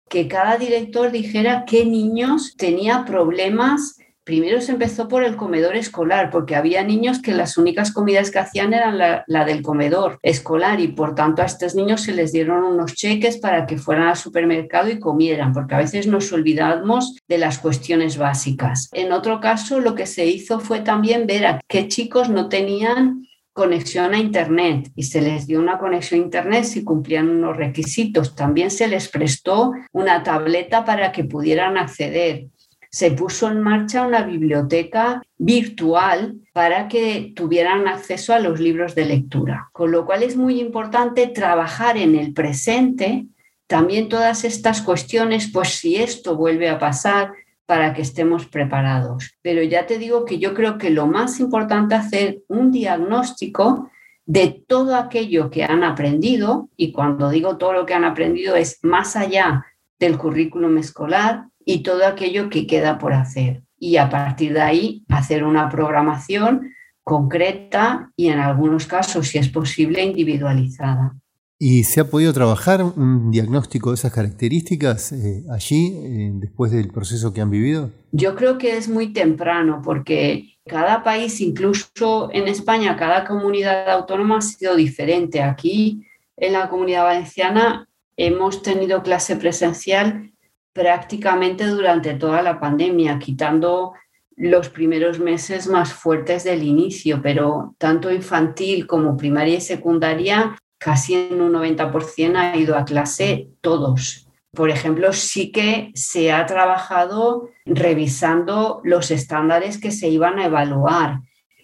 que 0.10 0.28
cada 0.28 0.58
director 0.58 1.12
dijera 1.12 1.66
qué 1.66 1.86
niños 1.86 2.56
tenía 2.58 3.06
problemas 3.06 3.98
primero 4.26 4.60
se 4.60 4.72
empezó 4.72 5.08
por 5.08 5.24
el 5.24 5.38
comedor 5.38 5.76
escolar, 5.76 6.32
porque 6.32 6.56
había 6.56 6.84
niños 6.84 7.22
que 7.22 7.34
las 7.34 7.58
únicas 7.58 7.94
comidas 7.94 8.32
que 8.32 8.40
hacían 8.40 8.74
eran 8.74 8.98
la, 8.98 9.46
del 9.46 9.62
comedor 9.62 10.20
escolar 10.24 10.82
y 10.82 10.90
por 10.90 11.16
tanto 11.16 11.44
a 11.44 11.46
estos 11.46 11.76
niños 11.76 12.02
se 12.02 12.14
les 12.14 12.32
dieron 12.32 12.64
unos 12.64 12.96
cheques 12.96 13.38
para 13.38 13.68
que 13.68 13.78
fueran 13.78 14.08
al 14.08 14.18
supermercado 14.18 14.90
y 14.90 15.00
comieran, 15.00 15.54
porque 15.54 15.76
a 15.76 15.80
veces 15.80 16.08
nos 16.08 16.34
olvidamos 16.34 17.16
de 17.28 17.38
las 17.38 17.60
cuestiones 17.60 18.18
básicas. 18.18 18.90
En 18.94 19.12
otro 19.12 19.40
caso, 19.40 19.80
lo 19.80 19.94
que 19.94 20.08
se 20.08 20.26
hizo 20.26 20.60
fue 20.60 20.80
también 20.80 21.28
ver 21.28 21.46
a 21.46 21.62
qué 21.68 21.88
chicos 21.88 22.30
no 22.30 22.50
tenían 22.50 23.28
conexión 23.54 24.14
a 24.14 24.18
Internet 24.18 24.92
y 24.96 25.04
se 25.04 25.22
les 25.22 25.48
dio 25.48 25.60
una 25.62 25.78
conexión 25.78 26.20
a 26.20 26.24
Internet 26.24 26.66
si 26.66 26.84
cumplían 26.84 27.30
unos 27.30 27.56
requisitos. 27.56 28.36
También 28.36 28.70
se 28.70 28.88
les 28.88 29.08
prestó 29.08 29.72
una 29.94 30.24
tableta 30.24 30.84
para 30.84 31.14
que 31.14 31.24
pudieran 31.24 31.78
acceder 31.78 32.48
se 32.96 33.12
puso 33.12 33.52
en 33.52 33.62
marcha 33.62 34.08
una 34.08 34.22
biblioteca 34.22 35.22
virtual 35.38 36.36
para 36.54 36.88
que 36.88 37.34
tuvieran 37.36 37.90
acceso 37.90 38.34
a 38.34 38.40
los 38.40 38.62
libros 38.62 38.96
de 38.96 39.04
lectura. 39.04 39.70
Con 39.74 39.92
lo 39.92 40.06
cual 40.06 40.24
es 40.24 40.38
muy 40.38 40.62
importante 40.62 41.28
trabajar 41.28 41.98
en 41.98 42.16
el 42.16 42.32
presente 42.32 43.26
también 43.68 44.08
todas 44.08 44.46
estas 44.46 44.82
cuestiones, 44.82 45.52
pues 45.52 45.72
si 45.72 45.98
esto 45.98 46.38
vuelve 46.38 46.70
a 46.70 46.80
pasar, 46.80 47.34
para 47.66 47.94
que 47.94 48.02
estemos 48.02 48.46
preparados. 48.46 49.36
Pero 49.42 49.62
ya 49.62 49.86
te 49.88 49.98
digo 49.98 50.24
que 50.24 50.40
yo 50.40 50.54
creo 50.54 50.78
que 50.78 50.90
lo 50.90 51.06
más 51.06 51.42
importante 51.42 51.96
es 51.96 52.02
hacer 52.02 52.38
un 52.48 52.72
diagnóstico 52.72 53.92
de 54.26 54.64
todo 54.66 54.96
aquello 54.96 55.50
que 55.50 55.66
han 55.66 55.84
aprendido, 55.84 56.70
y 56.78 56.94
cuando 56.94 57.30
digo 57.30 57.58
todo 57.58 57.74
lo 57.74 57.86
que 57.86 57.94
han 57.94 58.06
aprendido 58.06 58.56
es 58.56 58.80
más 58.84 59.18
allá 59.18 59.66
del 60.00 60.18
currículum 60.18 60.78
escolar, 60.78 61.48
y 61.66 61.84
todo 61.84 62.06
aquello 62.06 62.50
que 62.50 62.68
queda 62.68 62.98
por 62.98 63.14
hacer. 63.14 63.64
Y 63.78 63.98
a 63.98 64.10
partir 64.10 64.54
de 64.54 64.62
ahí 64.62 65.06
hacer 65.10 65.44
una 65.44 65.68
programación 65.70 66.72
concreta 67.04 68.12
y 68.16 68.30
en 68.30 68.40
algunos 68.40 68.88
casos, 68.88 69.28
si 69.28 69.38
es 69.38 69.50
posible, 69.50 70.04
individualizada. 70.04 71.16
¿Y 71.58 71.84
se 71.84 72.02
ha 72.02 72.10
podido 72.10 72.34
trabajar 72.34 72.84
un 72.84 73.32
diagnóstico 73.32 73.92
de 73.92 73.96
esas 73.96 74.12
características 74.12 75.14
eh, 75.14 75.44
allí, 75.50 75.94
eh, 75.96 76.32
después 76.34 76.72
del 76.72 76.90
proceso 76.90 77.32
que 77.32 77.42
han 77.42 77.50
vivido? 77.50 77.92
Yo 78.12 78.36
creo 78.36 78.58
que 78.58 78.76
es 78.76 78.90
muy 78.90 79.14
temprano 79.14 79.82
porque 79.84 80.58
cada 80.66 81.04
país, 81.04 81.40
incluso 81.40 82.30
en 82.34 82.48
España, 82.48 82.98
cada 82.98 83.26
comunidad 83.26 83.90
autónoma 83.90 84.40
ha 84.40 84.42
sido 84.42 84.76
diferente. 84.76 85.42
Aquí, 85.42 86.06
en 86.36 86.54
la 86.54 86.70
comunidad 86.70 87.04
valenciana, 87.04 87.88
hemos 88.18 88.62
tenido 88.62 89.02
clase 89.02 89.38
presencial 89.38 90.34
prácticamente 90.76 91.66
durante 91.68 92.16
toda 92.16 92.42
la 92.42 92.60
pandemia, 92.60 93.18
quitando 93.18 93.94
los 94.36 94.68
primeros 94.68 95.20
meses 95.20 95.68
más 95.68 95.94
fuertes 95.94 96.44
del 96.44 96.64
inicio, 96.64 97.22
pero 97.24 97.76
tanto 97.78 98.12
infantil 98.12 98.86
como 98.86 99.16
primaria 99.16 99.56
y 99.56 99.62
secundaria, 99.62 100.58
casi 100.78 101.14
en 101.14 101.42
un 101.42 101.54
90% 101.54 102.36
ha 102.36 102.58
ido 102.58 102.78
a 102.78 102.84
clase 102.84 103.48
todos. 103.62 104.28
Por 104.52 104.70
ejemplo, 104.70 105.14
sí 105.14 105.54
que 105.54 105.92
se 105.96 106.34
ha 106.34 106.46
trabajado 106.46 107.52
revisando 107.66 108.82
los 108.84 109.12
estándares 109.12 109.80
que 109.80 109.92
se 109.92 110.10
iban 110.10 110.40
a 110.40 110.48
evaluar. 110.48 111.22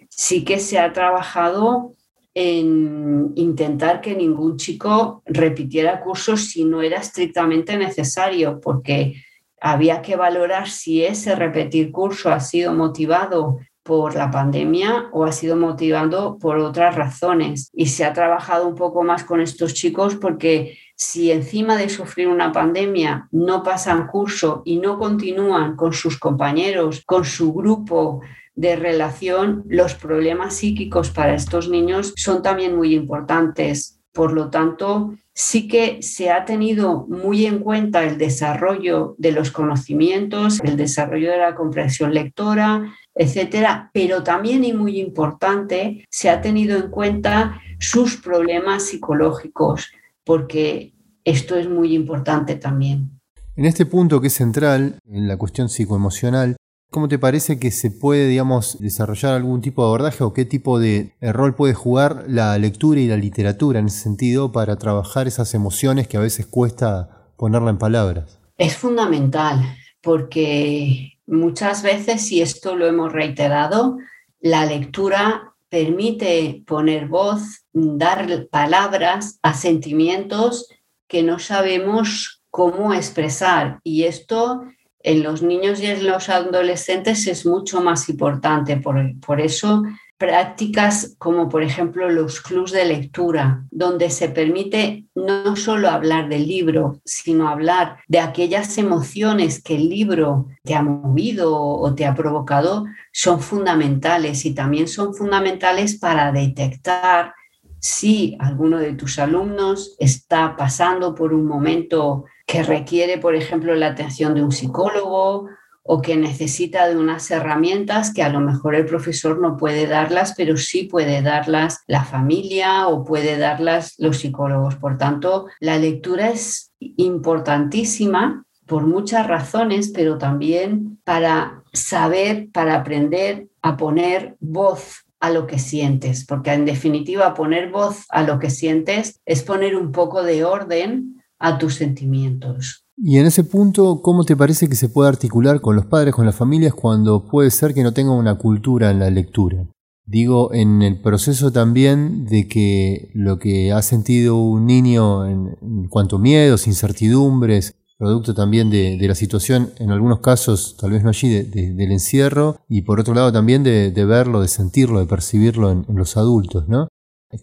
Sí 0.10 0.46
que 0.46 0.58
se 0.60 0.80
ha 0.80 0.94
trabajado 0.94 1.96
en 2.34 3.34
intentar 3.36 4.02
que 4.02 4.16
ningún 4.16 4.58
chico 4.58 5.22
repitiera 5.26 6.00
cursos 6.00 6.50
si 6.50 6.64
no 6.64 6.82
era 6.82 7.00
estrictamente 7.00 7.78
necesario, 7.78 8.62
porque 8.62 9.16
había 9.60 10.02
que 10.02 10.16
valorar 10.16 10.70
si 10.70 11.04
ese 11.04 11.36
repetir 11.36 11.92
curso 11.92 12.30
ha 12.30 12.40
sido 12.40 12.74
motivado 12.74 13.60
por 13.84 14.16
la 14.16 14.30
pandemia 14.30 15.10
o 15.12 15.24
ha 15.26 15.32
sido 15.32 15.56
motivado 15.56 16.38
por 16.38 16.58
otras 16.58 16.96
razones. 16.96 17.70
Y 17.74 17.88
se 17.88 18.06
ha 18.06 18.14
trabajado 18.14 18.68
un 18.68 18.76
poco 18.76 19.04
más 19.04 19.24
con 19.24 19.42
estos 19.42 19.74
chicos 19.74 20.16
porque 20.16 20.78
si 20.96 21.32
encima 21.32 21.78
de 21.78 21.90
sufrir 21.90 22.28
una 22.28 22.52
pandemia 22.52 23.28
no 23.32 23.64
pasan 23.64 24.08
curso 24.08 24.62
y 24.66 24.78
no 24.78 25.00
continúan 25.00 25.76
con 25.76 25.94
sus 25.94 26.20
compañeros, 26.20 27.04
con 27.06 27.26
su 27.26 27.54
grupo 27.54 28.22
de 28.56 28.76
relación, 28.76 29.64
los 29.68 29.96
problemas 29.96 30.56
psíquicos 30.56 31.10
para 31.10 31.36
estos 31.36 31.70
niños 31.70 32.14
son 32.18 32.42
también 32.42 32.76
muy 32.76 32.94
importantes. 32.94 34.00
Por 34.14 34.34
lo 34.34 34.50
tanto, 34.50 35.14
sí 35.34 35.68
que 35.68 36.02
se 36.02 36.32
ha 36.32 36.44
tenido 36.44 37.08
muy 37.08 37.46
en 37.46 37.60
cuenta 37.60 38.04
el 38.04 38.18
desarrollo 38.18 39.16
de 39.18 39.32
los 39.32 39.52
conocimientos, 39.52 40.60
el 40.64 40.76
desarrollo 40.76 41.32
de 41.32 41.38
la 41.38 41.56
comprensión 41.56 42.14
lectora, 42.14 42.94
etcétera, 43.16 43.90
pero 43.94 44.24
también 44.24 44.64
y 44.64 44.74
muy 44.74 45.00
importante, 45.00 46.06
se 46.10 46.30
ha 46.30 46.42
tenido 46.42 46.78
en 46.78 46.90
cuenta 46.90 47.62
sus 47.80 48.18
problemas 48.18 48.84
psicológicos, 48.84 49.92
porque 50.24 50.94
esto 51.24 51.56
es 51.56 51.70
muy 51.70 51.94
importante 51.94 52.56
también. 52.56 53.22
En 53.56 53.66
este 53.66 53.86
punto 53.86 54.22
que 54.22 54.28
es 54.28 54.34
central, 54.34 54.98
en 55.06 55.28
la 55.28 55.38
cuestión 55.38 55.70
psicoemocional, 55.70 56.56
¿Cómo 56.92 57.08
te 57.08 57.18
parece 57.18 57.58
que 57.58 57.72
se 57.72 57.90
puede, 57.90 58.28
digamos, 58.28 58.78
desarrollar 58.82 59.34
algún 59.34 59.62
tipo 59.62 59.82
de 59.82 59.88
abordaje 59.88 60.26
o 60.26 60.34
qué 60.34 60.44
tipo 60.44 60.78
de 60.78 61.14
rol 61.22 61.56
puede 61.56 61.74
jugar 61.74 62.26
la 62.28 62.58
lectura 62.58 63.00
y 63.00 63.08
la 63.08 63.16
literatura 63.16 63.80
en 63.80 63.86
ese 63.86 64.02
sentido 64.02 64.52
para 64.52 64.76
trabajar 64.76 65.26
esas 65.26 65.54
emociones 65.54 66.10
que 66.10 66.18
a 66.18 66.20
veces 66.20 66.48
cuesta 66.48 67.32
ponerla 67.38 67.70
en 67.70 67.78
palabras? 67.78 68.42
Es 68.58 68.76
fundamental 68.76 69.62
porque 70.02 71.18
muchas 71.28 71.82
veces, 71.82 72.30
y 72.30 72.42
esto 72.42 72.76
lo 72.76 72.86
hemos 72.86 73.14
reiterado, 73.14 73.98
la 74.42 74.66
lectura 74.66 75.54
permite 75.70 76.62
poner 76.68 77.08
voz, 77.08 77.64
dar 77.72 78.50
palabras 78.52 79.40
a 79.44 79.54
sentimientos 79.54 80.68
que 81.08 81.24
no 81.24 81.40
sabemos 81.40 82.44
cómo 82.50 82.94
expresar. 82.94 83.80
Y 83.86 84.04
esto 84.04 84.64
en 85.04 85.24
los 85.24 85.42
niños 85.42 85.82
y 85.82 85.88
en 85.88 86.06
los 86.06 86.30
adolescentes 86.30 87.28
es 87.28 87.46
mucho 87.46 87.82
más 87.82 88.10
importante. 88.10 88.78
Por, 88.78 89.42
eso 89.42 89.84
prácticas 90.18 91.16
como 91.18 91.50
por 91.50 91.64
ejemplo 91.64 92.08
los 92.10 92.42
clubs 92.42 92.72
de 92.72 92.86
lectura, 92.86 93.66
donde 93.72 94.12
se 94.12 94.30
permite 94.30 95.06
no 95.16 95.56
solo 95.56 95.90
hablar 95.90 96.30
del 96.30 96.48
libro, 96.48 97.02
sino 97.06 97.50
hablar 97.50 97.98
de 98.08 98.20
aquellas 98.20 98.78
emociones 98.78 99.64
que 99.64 99.76
el 99.76 99.90
libro 99.90 100.48
te 100.64 100.76
ha 100.76 100.84
movido 100.84 101.58
o 101.58 101.96
te 101.96 102.06
ha 102.06 102.14
provocado, 102.14 102.86
son 103.12 103.40
fundamentales 103.40 104.46
y 104.46 104.54
también 104.54 104.88
son 104.88 105.16
fundamentales 105.16 105.98
para 105.98 106.32
detectar 106.32 107.34
si 107.80 108.38
alguno 108.40 108.78
de 108.78 108.94
tus 108.94 109.18
alumnos 109.18 109.96
está 109.98 110.56
pasando 110.56 111.16
por 111.16 111.34
un 111.34 111.48
momento 111.48 112.26
que 112.46 112.64
requiere, 112.64 113.18
por 113.18 113.36
ejemplo, 113.36 113.76
la 113.76 113.88
atención 113.88 114.34
de 114.34 114.44
un 114.44 114.52
psicólogo 114.52 115.50
o 115.84 116.02
que 116.02 116.16
necesita 116.16 116.88
de 116.88 116.98
unas 116.98 117.30
herramientas 117.32 118.14
que 118.14 118.24
a 118.24 118.30
lo 118.30 118.40
mejor 118.40 118.76
el 118.76 118.86
profesor 118.86 119.40
no 119.40 119.58
puede 119.58 119.88
darlas, 119.88 120.34
pero 120.38 120.58
sí 120.58 120.84
puede 120.84 121.22
darlas 121.22 121.80
la 121.88 122.04
familia 122.04 122.88
o 122.88 123.04
puede 123.04 123.38
darlas 123.38 123.96
los 123.98 124.18
psicólogos. 124.18 124.76
Por 124.76 124.98
tanto, 124.98 125.48
la 125.60 125.78
lectura 125.78 126.30
es 126.30 126.72
importantísima 126.80 128.46
por 128.68 128.86
muchas 128.86 129.28
razones, 129.28 129.92
pero 129.94 130.18
también 130.18 131.00
para 131.04 131.64
saber, 131.74 132.50
para 132.54 132.76
aprender 132.76 133.48
a 133.62 133.76
poner 133.76 134.36
voz 134.40 135.06
a 135.20 135.30
lo 135.30 135.46
que 135.46 135.60
sientes, 135.60 136.26
porque 136.26 136.52
en 136.52 136.66
definitiva 136.66 137.34
poner 137.34 137.70
voz 137.70 138.06
a 138.10 138.24
lo 138.24 138.40
que 138.40 138.50
sientes 138.50 139.20
es 139.26 139.44
poner 139.44 139.76
un 139.76 139.92
poco 139.92 140.24
de 140.24 140.44
orden 140.44 141.21
a 141.42 141.58
tus 141.58 141.76
sentimientos. 141.76 142.86
Y 142.98 143.18
en 143.18 143.26
ese 143.26 143.44
punto, 143.44 144.02
¿cómo 144.02 144.24
te 144.24 144.38
parece 144.38 144.70
que 144.70 144.76
se 144.76 144.88
puede 144.88 145.10
articular 145.10 145.60
con 145.60 145.76
los 145.76 145.88
padres, 145.88 146.14
con 146.14 146.26
las 146.26 146.36
familias, 146.36 146.74
cuando 146.74 147.28
puede 147.28 147.50
ser 147.50 147.74
que 147.74 147.84
no 147.84 147.94
tengan 147.94 148.16
una 148.16 148.36
cultura 148.36 148.92
en 148.92 149.00
la 149.00 149.10
lectura? 149.10 149.68
Digo, 150.06 150.54
en 150.54 150.82
el 150.82 151.02
proceso 151.02 151.52
también 151.52 152.26
de 152.26 152.48
que 152.48 153.10
lo 153.14 153.40
que 153.40 153.72
ha 153.72 153.82
sentido 153.82 154.38
un 154.38 154.66
niño 154.66 155.26
en, 155.26 155.88
cuanto 155.90 156.18
a 156.18 156.20
miedos, 156.20 156.68
incertidumbres, 156.68 157.76
producto 157.98 158.34
también 158.34 158.70
de, 158.70 158.98
la 159.00 159.16
situación, 159.16 159.72
en 159.78 159.92
algunos 159.92 160.20
casos, 160.20 160.76
tal 160.80 160.92
vez 160.92 161.04
no 161.04 161.10
allí, 161.10 161.30
del 161.30 161.92
encierro, 161.92 162.58
y 162.68 162.82
por 162.82 163.00
otro 163.00 163.14
lado 163.14 163.32
también 163.32 163.64
de, 163.64 164.06
verlo, 164.06 164.42
de 164.42 164.48
sentirlo, 164.48 165.00
de 165.00 165.06
percibirlo 165.06 165.72
en, 165.72 165.86
los 165.96 166.18
adultos, 166.18 166.68
¿no? 166.68 166.88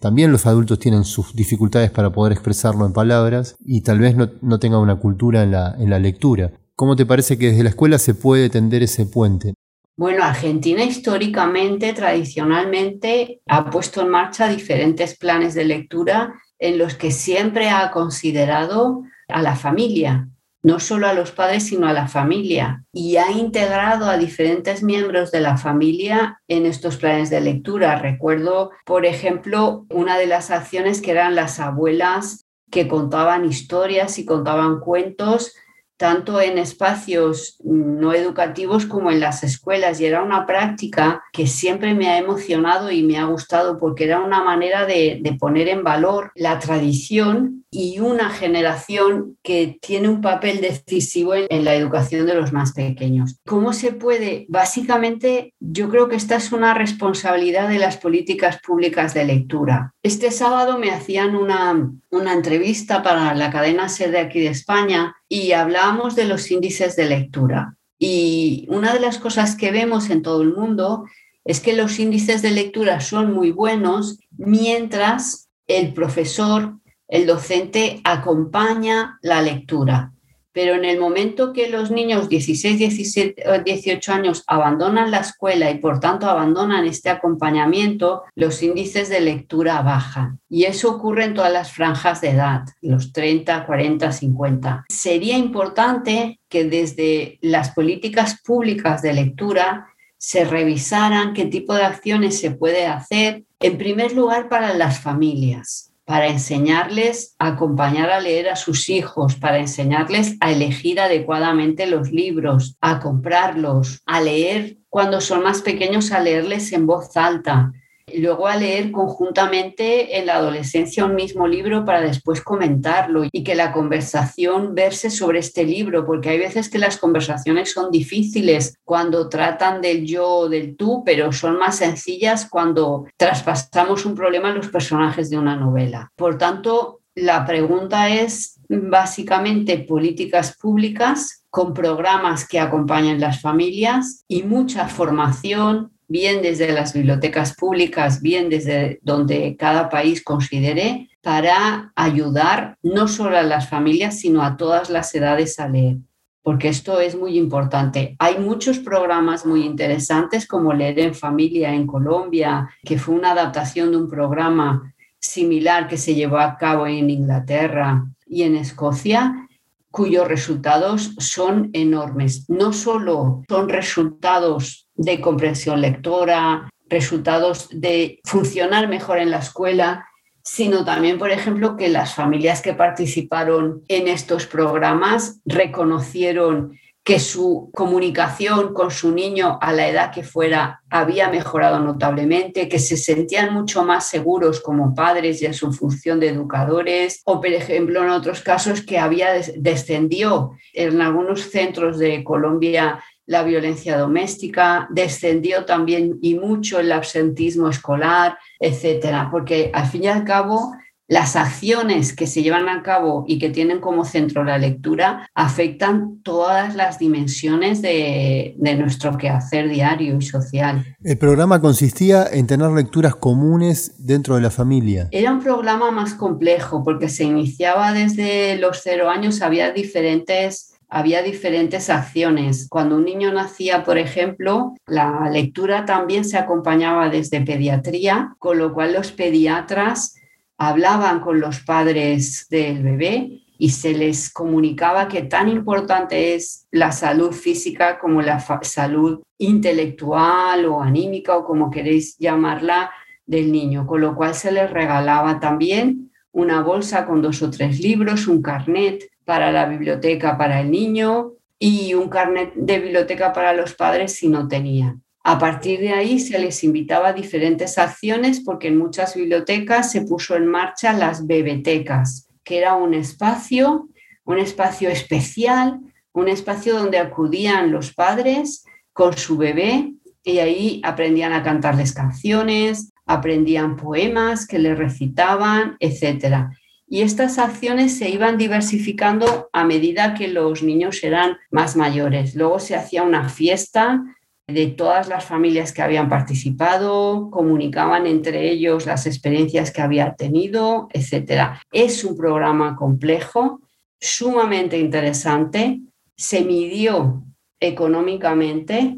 También 0.01 0.31
los 0.31 0.45
adultos 0.45 0.79
tienen 0.79 1.03
sus 1.03 1.35
dificultades 1.35 1.91
para 1.91 2.11
poder 2.11 2.33
expresarlo 2.33 2.85
en 2.85 2.93
palabras 2.93 3.55
y 3.65 3.81
tal 3.81 3.99
vez 3.99 4.15
no, 4.15 4.29
no 4.41 4.59
tengan 4.59 4.81
una 4.81 4.95
cultura 4.97 5.43
en 5.43 5.51
la, 5.51 5.75
en 5.79 5.89
la 5.89 5.99
lectura. 5.99 6.51
¿Cómo 6.75 6.95
te 6.95 7.05
parece 7.05 7.37
que 7.37 7.47
desde 7.47 7.63
la 7.63 7.69
escuela 7.69 7.97
se 7.97 8.13
puede 8.13 8.49
tender 8.49 8.83
ese 8.83 9.05
puente? 9.05 9.53
Bueno, 9.97 10.23
Argentina 10.23 10.83
históricamente, 10.83 11.91
tradicionalmente, 11.91 13.41
ha 13.47 13.69
puesto 13.69 14.01
en 14.01 14.09
marcha 14.09 14.47
diferentes 14.47 15.17
planes 15.17 15.53
de 15.55 15.65
lectura 15.65 16.35
en 16.57 16.77
los 16.77 16.95
que 16.95 17.11
siempre 17.11 17.69
ha 17.69 17.91
considerado 17.91 19.03
a 19.27 19.41
la 19.41 19.57
familia, 19.57 20.29
no 20.61 20.79
solo 20.79 21.07
a 21.07 21.13
los 21.13 21.31
padres, 21.31 21.67
sino 21.67 21.87
a 21.87 21.93
la 21.93 22.07
familia, 22.07 22.83
y 22.91 23.17
ha 23.17 23.31
integrado 23.31 24.09
a 24.09 24.17
diferentes 24.17 24.83
miembros 24.83 25.31
de 25.31 25.39
la 25.39 25.57
familia 25.57 26.41
en 26.47 26.65
estos 26.65 26.97
planes 26.97 27.29
de 27.29 27.41
lectura. 27.41 27.97
Recuerdo, 27.97 28.71
por 28.85 29.05
ejemplo, 29.05 29.85
una 29.89 30.17
de 30.17 30.27
las 30.27 30.51
acciones 30.51 31.01
que 31.01 31.11
eran 31.11 31.35
las 31.35 31.59
abuelas 31.59 32.45
que 32.69 32.87
contaban 32.87 33.45
historias 33.45 34.19
y 34.19 34.25
contaban 34.25 34.79
cuentos 34.79 35.55
tanto 35.99 36.39
en 36.39 36.57
espacios 36.57 37.57
no 37.61 38.13
educativos 38.13 38.85
como 38.85 39.11
en 39.11 39.19
las 39.19 39.43
escuelas. 39.43 39.99
Y 39.99 40.05
era 40.05 40.23
una 40.23 40.45
práctica 40.45 41.21
que 41.33 41.45
siempre 41.45 41.93
me 41.93 42.07
ha 42.07 42.17
emocionado 42.17 42.89
y 42.89 43.03
me 43.03 43.17
ha 43.17 43.25
gustado 43.25 43.77
porque 43.77 44.05
era 44.05 44.21
una 44.21 44.41
manera 44.41 44.85
de, 44.85 45.21
poner 45.37 45.67
en 45.67 45.83
valor 45.83 46.31
la 46.35 46.57
tradición 46.57 47.65
y 47.69 47.99
una 47.99 48.29
generación 48.29 49.37
que 49.43 49.77
tiene 49.81 50.07
un 50.07 50.21
papel 50.21 50.61
decisivo 50.61 51.33
en, 51.35 51.65
la 51.65 51.75
educación 51.75 52.25
de 52.25 52.33
los 52.33 52.53
más 52.53 52.71
pequeños. 52.71 53.37
¿Cómo 53.45 53.73
se 53.73 53.91
puede? 53.91 54.45
Básicamente, 54.47 55.53
yo 55.59 55.89
creo 55.89 56.07
que 56.07 56.15
esta 56.15 56.37
es 56.37 56.53
una 56.53 56.73
responsabilidad 56.73 57.67
de 57.67 57.77
las 57.77 57.97
políticas 57.97 58.59
públicas 58.65 59.13
de 59.13 59.25
lectura. 59.25 59.93
Este 60.01 60.31
sábado 60.31 60.79
me 60.79 60.91
hacían 60.91 61.35
una, 61.35 61.91
una 62.09 62.33
entrevista 62.33 63.03
para 63.03 63.35
la 63.35 63.51
cadena 63.51 63.89
SER 63.89 64.11
de 64.11 64.19
aquí 64.19 64.39
de 64.39 64.47
España 64.47 65.15
y 65.29 65.53
hablábamos 65.53 66.15
de 66.15 66.25
los 66.25 66.51
índices 66.51 66.95
de 66.95 67.05
lectura. 67.05 67.77
Y 67.97 68.65
una 68.69 68.93
de 68.93 68.99
las 68.99 69.19
cosas 69.19 69.55
que 69.55 69.71
vemos 69.71 70.09
en 70.09 70.23
todo 70.23 70.41
el 70.41 70.53
mundo 70.53 71.05
es 71.45 71.59
que 71.59 71.73
los 71.73 71.99
índices 71.99 72.41
de 72.41 72.51
lectura 72.51 72.99
son 72.99 73.33
muy 73.33 73.51
buenos 73.51 74.19
mientras 74.31 75.49
el 75.67 75.93
profesor, 75.93 76.73
el 77.07 77.27
docente 77.27 78.01
acompaña 78.03 79.19
la 79.21 79.41
lectura 79.41 80.13
pero 80.51 80.75
en 80.75 80.85
el 80.85 80.99
momento 80.99 81.53
que 81.53 81.69
los 81.69 81.91
niños 81.91 82.29
16, 82.29 82.79
17, 82.79 83.43
18 83.63 84.13
años 84.13 84.43
abandonan 84.47 85.11
la 85.11 85.19
escuela 85.19 85.69
y 85.69 85.77
por 85.77 85.99
tanto 85.99 86.27
abandonan 86.27 86.85
este 86.85 87.09
acompañamiento, 87.09 88.23
los 88.35 88.61
índices 88.63 89.09
de 89.09 89.21
lectura 89.21 89.81
bajan. 89.81 90.39
Y 90.49 90.65
eso 90.65 90.91
ocurre 90.91 91.25
en 91.25 91.33
todas 91.33 91.53
las 91.53 91.71
franjas 91.71 92.21
de 92.21 92.31
edad, 92.31 92.63
los 92.81 93.13
30, 93.13 93.65
40, 93.65 94.11
50. 94.11 94.85
Sería 94.89 95.37
importante 95.37 96.39
que 96.49 96.65
desde 96.65 97.37
las 97.41 97.71
políticas 97.71 98.41
públicas 98.43 99.01
de 99.01 99.13
lectura 99.13 99.87
se 100.17 100.43
revisaran 100.43 101.33
qué 101.33 101.45
tipo 101.45 101.73
de 101.73 101.83
acciones 101.83 102.39
se 102.39 102.51
puede 102.51 102.85
hacer, 102.87 103.43
en 103.61 103.77
primer 103.77 104.13
lugar 104.13 104.49
para 104.49 104.73
las 104.73 104.99
familias 104.99 105.88
para 106.09 106.25
enseñarles 106.25 107.35
a 107.37 107.49
acompañar 107.49 108.09
a 108.09 108.19
leer 108.19 108.49
a 108.49 108.55
sus 108.55 108.89
hijos, 108.89 109.35
para 109.35 109.59
enseñarles 109.59 110.37
a 110.39 110.51
elegir 110.51 110.99
adecuadamente 110.99 111.85
los 111.85 112.09
libros, 112.09 112.75
a 112.81 112.99
comprarlos, 112.99 114.01
a 114.07 114.19
leer. 114.19 114.79
Cuando 114.89 115.21
son 115.21 115.43
más 115.43 115.61
pequeños, 115.61 116.11
a 116.11 116.19
leerles 116.19 116.73
en 116.73 116.87
voz 116.87 117.15
alta, 117.15 117.73
luego 118.17 118.47
a 118.47 118.55
leer 118.55 118.91
conjuntamente 118.91 120.17
en 120.17 120.25
la 120.25 120.35
adolescencia 120.35 121.05
un 121.05 121.15
mismo 121.15 121.47
libro 121.47 121.85
para 121.85 122.01
después 122.01 122.41
comentarlo 122.41 123.23
y 123.31 123.43
que 123.43 123.55
la 123.55 123.71
conversación 123.71 124.75
verse 124.75 125.09
sobre 125.09 125.39
este 125.39 125.63
libro, 125.63 126.05
porque 126.05 126.29
hay 126.29 126.39
veces 126.39 126.69
que 126.69 126.79
las 126.79 126.97
conversaciones 126.97 127.71
son 127.71 127.91
difíciles 127.91 128.75
cuando 128.83 129.29
tratan 129.29 129.81
del 129.81 130.05
yo 130.05 130.27
o 130.27 130.49
del 130.49 130.75
tú, 130.75 131.03
pero 131.05 131.31
son 131.31 131.57
más 131.57 131.77
sencillas 131.77 132.47
cuando 132.49 133.05
traspasamos 133.17 134.05
un 134.05 134.15
problema 134.15 134.49
a 134.49 134.55
los 134.55 134.67
personajes 134.69 135.29
de 135.29 135.37
una 135.37 135.55
novela. 135.55 136.11
Por 136.15 136.37
tanto, 136.37 137.01
la 137.15 137.45
pregunta 137.45 138.09
es 138.09 138.59
básicamente 138.69 139.79
políticas 139.79 140.55
públicas 140.57 141.43
con 141.49 141.73
programas 141.73 142.47
que 142.47 142.59
acompañen 142.59 143.19
las 143.19 143.41
familias 143.41 144.23
y 144.27 144.43
mucha 144.43 144.87
formación, 144.87 145.91
bien 146.09 146.41
desde 146.41 146.73
las 146.73 146.93
bibliotecas 146.93 147.55
públicas, 147.55 148.21
bien 148.21 148.49
desde 148.49 148.99
donde 149.03 149.55
cada 149.57 149.89
país 149.89 150.23
considere, 150.23 151.07
para 151.21 151.93
ayudar 151.95 152.77
no 152.81 153.07
solo 153.07 153.37
a 153.37 153.43
las 153.43 153.69
familias, 153.69 154.19
sino 154.19 154.41
a 154.41 154.57
todas 154.57 154.89
las 154.89 155.13
edades 155.13 155.59
a 155.59 155.69
leer, 155.69 155.97
porque 156.41 156.69
esto 156.69 156.99
es 156.99 157.15
muy 157.15 157.37
importante. 157.37 158.15
Hay 158.19 158.39
muchos 158.39 158.79
programas 158.79 159.45
muy 159.45 159.63
interesantes 159.63 160.47
como 160.47 160.73
Leer 160.73 160.99
en 160.99 161.13
Familia 161.13 161.73
en 161.73 161.85
Colombia, 161.85 162.69
que 162.83 162.97
fue 162.97 163.15
una 163.15 163.31
adaptación 163.31 163.91
de 163.91 163.97
un 163.97 164.09
programa 164.09 164.93
similar 165.19 165.87
que 165.87 165.97
se 165.97 166.15
llevó 166.15 166.39
a 166.39 166.57
cabo 166.57 166.87
en 166.87 167.09
Inglaterra 167.09 168.05
y 168.25 168.43
en 168.43 168.55
Escocia, 168.55 169.47
cuyos 169.91 170.27
resultados 170.27 171.15
son 171.17 171.69
enormes. 171.73 172.49
No 172.49 172.73
solo 172.73 173.43
son 173.49 173.69
resultados 173.69 174.88
de 174.99 175.21
comprensión 175.21 175.79
lectora, 175.79 176.69
resultados 176.89 177.69
de 177.71 178.19
funcionar 178.25 178.89
mejor 178.89 179.19
en 179.19 179.31
la 179.31 179.39
escuela, 179.39 180.05
sino 180.43 180.83
también, 180.83 181.17
por 181.17 181.31
ejemplo, 181.31 181.77
que 181.77 181.87
las 181.87 182.15
familias 182.15 182.61
que 182.61 182.73
participaron 182.73 183.83
en 183.87 184.09
estos 184.09 184.45
programas 184.45 185.39
reconocieron 185.45 186.77
que 187.01 187.19
su 187.19 187.71
comunicación 187.73 188.73
con 188.73 188.91
su 188.91 189.13
niño 189.13 189.57
a 189.61 189.71
la 189.71 189.87
edad 189.87 190.11
que 190.11 190.23
fuera 190.23 190.81
había 190.89 191.29
mejorado 191.29 191.79
notablemente, 191.79 192.67
que 192.67 192.77
se 192.77 192.97
sentían 192.97 193.53
mucho 193.53 193.85
más 193.85 194.07
seguros 194.07 194.59
como 194.59 194.93
padres 194.93 195.41
y 195.41 195.45
en 195.45 195.53
su 195.53 195.71
función 195.71 196.19
de 196.19 196.27
educadores, 196.27 197.21
o 197.25 197.39
por 197.39 197.47
ejemplo 197.47 198.03
en 198.03 198.09
otros 198.09 198.41
casos 198.41 198.81
que 198.81 198.99
había 198.99 199.29
descendió 199.55 200.51
en 200.73 201.01
algunos 201.01 201.49
centros 201.49 201.97
de 201.99 202.23
Colombia 202.23 203.01
la 203.29 203.43
violencia 203.43 203.95
doméstica, 203.95 204.87
descendió 204.89 205.63
también 205.63 206.17
y 206.19 206.33
mucho 206.33 206.79
el 206.79 206.91
absentismo 206.91 207.69
escolar, 207.69 208.39
etcétera, 208.59 209.29
porque 209.29 209.69
al 209.71 209.85
fin 209.85 210.05
y 210.05 210.07
al 210.07 210.23
cabo 210.23 210.73
las 211.07 211.35
acciones 211.35 212.15
que 212.15 212.25
se 212.25 212.41
llevan 212.41 212.69
a 212.69 212.81
cabo 212.81 213.25
y 213.27 213.37
que 213.37 213.49
tienen 213.49 213.81
como 213.81 214.03
centro 214.03 214.43
la 214.43 214.57
lectura 214.57 215.27
afectan 215.35 216.21
todas 216.23 216.75
las 216.75 216.97
dimensiones 216.97 217.83
de, 217.83 218.55
nuestro 218.59 219.15
quehacer 219.17 219.69
diario 219.69 220.17
y 220.17 220.21
social. 220.23 220.95
El 221.03 221.17
programa 221.19 221.61
consistía 221.61 222.25
en 222.31 222.47
tener 222.47 222.71
lecturas 222.71 223.15
comunes 223.15 223.93
dentro 223.99 224.35
de 224.35 224.41
la 224.41 224.49
familia. 224.49 225.07
Era 225.11 225.31
un 225.31 225.41
programa 225.41 225.91
más 225.91 226.15
complejo 226.15 226.83
porque 226.83 227.09
se 227.09 227.25
iniciaba 227.25 227.91
desde 227.91 228.57
los 228.57 228.79
cero 228.83 229.09
años, 229.09 229.41
había 229.41 229.71
diferentes 229.71 230.68
había 230.89 231.21
diferentes 231.21 231.89
acciones. 231.89 232.67
Cuando 232.69 232.95
un 232.95 233.05
niño 233.05 233.31
nacía, 233.31 233.83
por 233.83 233.97
ejemplo, 233.97 234.73
la 234.87 235.29
lectura 235.29 235.85
también 235.85 236.25
se 236.25 236.37
acompañaba 236.37 237.09
desde 237.09 237.41
pediatría, 237.41 238.35
con 238.39 238.57
lo 238.57 238.73
cual 238.73 238.93
los 238.93 239.11
pediatras 239.11 240.15
hablaban 240.57 241.21
con 241.21 241.39
los 241.39 241.61
padres 241.61 242.47
del 242.49 242.83
bebé 242.83 243.43
y 243.57 243.69
se 243.69 243.93
les 243.93 244.31
comunicaba 244.31 245.07
que 245.07 245.21
tan 245.21 245.47
importante 245.47 246.33
es 246.33 246.67
la 246.71 246.91
salud 246.91 247.31
física 247.33 247.99
como 247.99 248.21
la 248.21 248.39
salud 248.63 249.21
intelectual 249.37 250.65
o 250.65 250.81
anímica 250.81 251.37
o 251.37 251.45
como 251.45 251.69
queréis 251.69 252.17
llamarla 252.17 252.91
del 253.25 253.51
niño, 253.51 253.85
con 253.85 254.01
lo 254.01 254.15
cual 254.15 254.33
se 254.33 254.51
les 254.51 254.71
regalaba 254.71 255.39
también 255.39 256.11
una 256.31 256.61
bolsa 256.61 257.05
con 257.05 257.21
dos 257.21 257.41
o 257.41 257.51
tres 257.51 257.79
libros, 257.79 258.27
un 258.27 258.41
carnet 258.41 259.09
para 259.29 259.51
la 259.51 259.67
biblioteca 259.67 260.39
para 260.39 260.59
el 260.59 260.71
niño 260.71 261.33
y 261.59 261.93
un 261.93 262.09
carnet 262.09 262.51
de 262.55 262.79
biblioteca 262.79 263.31
para 263.31 263.53
los 263.53 263.75
padres 263.75 264.15
si 264.15 264.27
no 264.27 264.47
tenían. 264.47 265.03
A 265.23 265.37
partir 265.37 265.81
de 265.81 265.93
ahí 265.93 266.17
se 266.17 266.39
les 266.39 266.63
invitaba 266.63 267.09
a 267.09 267.13
diferentes 267.13 267.77
acciones 267.77 268.39
porque 268.39 268.69
en 268.69 268.79
muchas 268.79 269.13
bibliotecas 269.13 269.91
se 269.91 270.01
puso 270.01 270.35
en 270.35 270.47
marcha 270.47 270.93
las 270.93 271.27
bebetecas, 271.27 272.27
que 272.43 272.57
era 272.57 272.73
un 272.73 272.95
espacio, 272.95 273.87
un 274.25 274.39
espacio 274.39 274.89
especial, 274.89 275.79
un 276.11 276.27
espacio 276.27 276.75
donde 276.75 276.97
acudían 276.97 277.71
los 277.71 277.93
padres 277.93 278.65
con 278.93 279.15
su 279.15 279.37
bebé 279.37 279.93
y 280.23 280.39
ahí 280.39 280.81
aprendían 280.83 281.33
a 281.33 281.43
cantarles 281.43 281.93
canciones, 281.93 282.91
aprendían 283.05 283.75
poemas 283.75 284.47
que 284.47 284.57
les 284.57 284.75
recitaban, 284.75 285.77
etc. 285.79 286.47
y 286.89 287.01
estas 287.01 287.37
acciones 287.37 287.97
se 287.97 288.09
iban 288.09 288.37
diversificando 288.37 289.49
a 289.53 289.63
medida 289.63 290.15
que 290.15 290.27
los 290.27 290.63
niños 290.63 291.03
eran 291.03 291.37
más 291.51 291.75
mayores. 291.75 292.35
Luego 292.35 292.59
se 292.59 292.75
hacía 292.75 293.03
una 293.03 293.29
fiesta 293.29 294.03
de 294.47 294.67
todas 294.67 295.07
las 295.07 295.25
familias 295.25 295.71
que 295.71 295.83
habían 295.83 296.09
participado, 296.09 297.29
comunicaban 297.29 298.07
entre 298.07 298.49
ellos 298.49 298.87
las 298.87 299.05
experiencias 299.05 299.71
que 299.71 299.83
había 299.83 300.15
tenido, 300.15 300.87
etc. 300.91 301.59
Es 301.71 302.03
un 302.03 302.17
programa 302.17 302.75
complejo, 302.75 303.61
sumamente 303.99 304.79
interesante, 304.79 305.81
se 306.17 306.43
midió 306.43 307.23
económicamente 307.59 308.97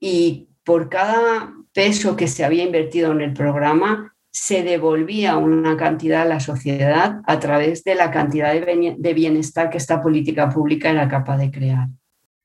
y 0.00 0.48
por 0.64 0.88
cada 0.88 1.52
peso 1.74 2.16
que 2.16 2.28
se 2.28 2.44
había 2.44 2.64
invertido 2.64 3.12
en 3.12 3.20
el 3.20 3.34
programa, 3.34 4.15
se 4.36 4.62
devolvía 4.62 5.38
una 5.38 5.78
cantidad 5.78 6.22
a 6.22 6.26
la 6.26 6.40
sociedad 6.40 7.22
a 7.26 7.40
través 7.40 7.84
de 7.84 7.94
la 7.94 8.10
cantidad 8.10 8.52
de 8.52 9.14
bienestar 9.14 9.70
que 9.70 9.78
esta 9.78 10.02
política 10.02 10.50
pública 10.50 10.90
era 10.90 11.08
capaz 11.08 11.38
de 11.38 11.50
crear. 11.50 11.88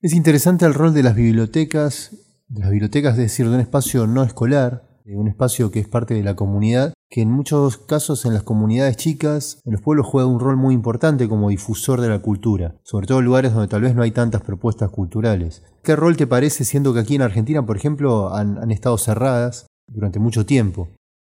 Es 0.01 0.13
interesante 0.13 0.65
el 0.65 0.73
rol 0.73 0.93
de 0.93 1.03
las 1.03 1.15
bibliotecas, 1.15 2.15
de 2.47 2.61
las 2.61 2.71
bibliotecas, 2.71 3.13
es 3.15 3.23
decir, 3.23 3.49
de 3.49 3.55
un 3.55 3.59
espacio 3.59 4.07
no 4.07 4.23
escolar, 4.23 4.83
de 5.03 5.17
un 5.17 5.27
espacio 5.27 5.69
que 5.69 5.81
es 5.81 5.87
parte 5.87 6.13
de 6.13 6.23
la 6.23 6.37
comunidad, 6.37 6.93
que 7.09 7.21
en 7.21 7.29
muchos 7.29 7.77
casos 7.77 8.23
en 8.23 8.33
las 8.33 8.43
comunidades 8.43 8.95
chicas, 8.95 9.59
en 9.65 9.73
los 9.73 9.81
pueblos 9.81 10.07
juega 10.07 10.29
un 10.29 10.39
rol 10.39 10.55
muy 10.55 10.73
importante 10.73 11.27
como 11.27 11.49
difusor 11.49 11.99
de 11.99 12.07
la 12.07 12.19
cultura, 12.19 12.75
sobre 12.83 13.05
todo 13.05 13.19
en 13.19 13.25
lugares 13.25 13.51
donde 13.51 13.67
tal 13.67 13.81
vez 13.81 13.95
no 13.95 14.03
hay 14.03 14.11
tantas 14.11 14.43
propuestas 14.43 14.91
culturales. 14.91 15.61
¿Qué 15.83 15.97
rol 15.97 16.15
te 16.15 16.25
parece 16.25 16.63
siendo 16.63 16.93
que 16.93 17.01
aquí 17.01 17.15
en 17.15 17.21
Argentina, 17.21 17.65
por 17.65 17.75
ejemplo, 17.75 18.33
han 18.33 18.71
estado 18.71 18.97
cerradas 18.97 19.67
durante 19.87 20.19
mucho 20.19 20.45
tiempo? 20.45 20.87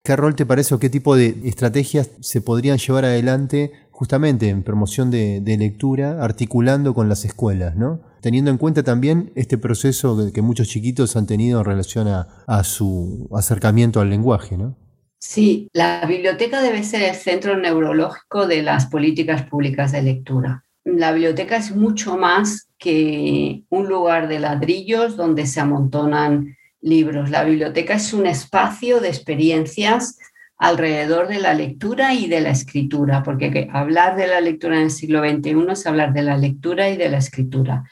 ¿Qué 0.06 0.18
rol 0.18 0.36
te 0.36 0.46
parece 0.46 0.76
o 0.76 0.80
qué 0.80 0.90
tipo 0.90 1.16
de 1.16 1.34
estrategias 1.46 2.12
se 2.20 2.42
podrían 2.42 2.78
llevar 2.78 3.06
adelante 3.06 3.72
justamente 3.90 4.50
en 4.50 4.62
promoción 4.62 5.10
de, 5.12 5.42
lectura, 5.58 6.22
articulando 6.22 6.94
con 6.94 7.08
las 7.08 7.24
escuelas, 7.24 7.78
¿no? 7.78 8.02
Teniendo 8.20 8.52
en 8.52 8.58
cuenta 8.58 8.84
también 8.84 9.32
este 9.36 9.58
proceso 9.58 10.30
que, 10.34 10.42
muchos 10.42 10.68
chiquitos 10.68 11.16
han 11.16 11.26
tenido 11.26 11.60
en 11.60 11.66
relación 11.66 12.10
a, 12.10 12.64
su 12.66 13.30
acercamiento 13.34 14.02
al 14.02 14.10
lenguaje, 14.10 14.58
¿no? 14.58 14.76
Sí, 15.20 15.70
la 15.72 16.06
biblioteca 16.06 16.62
debe 16.62 16.84
ser 16.84 17.04
el 17.04 17.16
centro 17.16 17.56
neurológico 17.56 18.46
de 18.46 18.62
las 18.62 18.88
políticas 18.88 19.44
públicas 19.44 19.94
de 19.94 20.02
lectura. 20.02 20.66
La 20.84 21.14
biblioteca 21.14 21.56
es 21.56 21.74
mucho 21.74 22.18
más 22.18 22.68
que 22.78 23.64
un 23.70 23.88
lugar 23.88 24.28
de 24.28 24.40
ladrillos 24.40 25.16
donde 25.16 25.46
se 25.46 25.62
amontonan 25.62 26.58
libros. 26.84 27.32
La 27.32 27.44
biblioteca 27.44 27.96
es 27.96 28.14
un 28.14 28.28
espacio 28.28 29.00
de 29.00 29.08
experiencias 29.08 30.20
alrededor 30.58 31.28
de 31.28 31.40
la 31.40 31.54
lectura 31.54 32.14
y 32.14 32.28
de 32.28 32.42
la 32.42 32.52
escritura, 32.52 33.24
porque 33.24 33.68
hablar 33.72 34.16
de 34.16 34.28
la 34.28 34.40
lectura 34.40 34.78
en 34.78 34.84
el 34.84 34.92
siglo 34.92 35.22
XXI 35.22 35.72
es 35.72 35.88
hablar 35.88 36.14
de 36.14 36.22
la 36.22 36.38
lectura 36.38 36.90
y 36.90 36.98
de 36.98 37.10
la 37.10 37.18
escritura. 37.18 37.90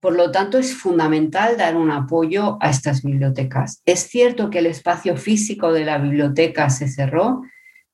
Por 0.00 0.14
lo 0.14 0.30
tanto, 0.30 0.58
es 0.58 0.74
fundamental 0.74 1.56
dar 1.56 1.76
un 1.76 1.90
apoyo 1.90 2.58
a 2.60 2.70
estas 2.70 3.02
bibliotecas. 3.02 3.80
Es 3.86 4.00
cierto 4.00 4.50
que 4.50 4.58
el 4.58 4.66
espacio 4.66 5.16
físico 5.16 5.72
de 5.72 5.84
la 5.84 5.98
biblioteca 5.98 6.68
se 6.70 6.88
cerró, 6.88 7.42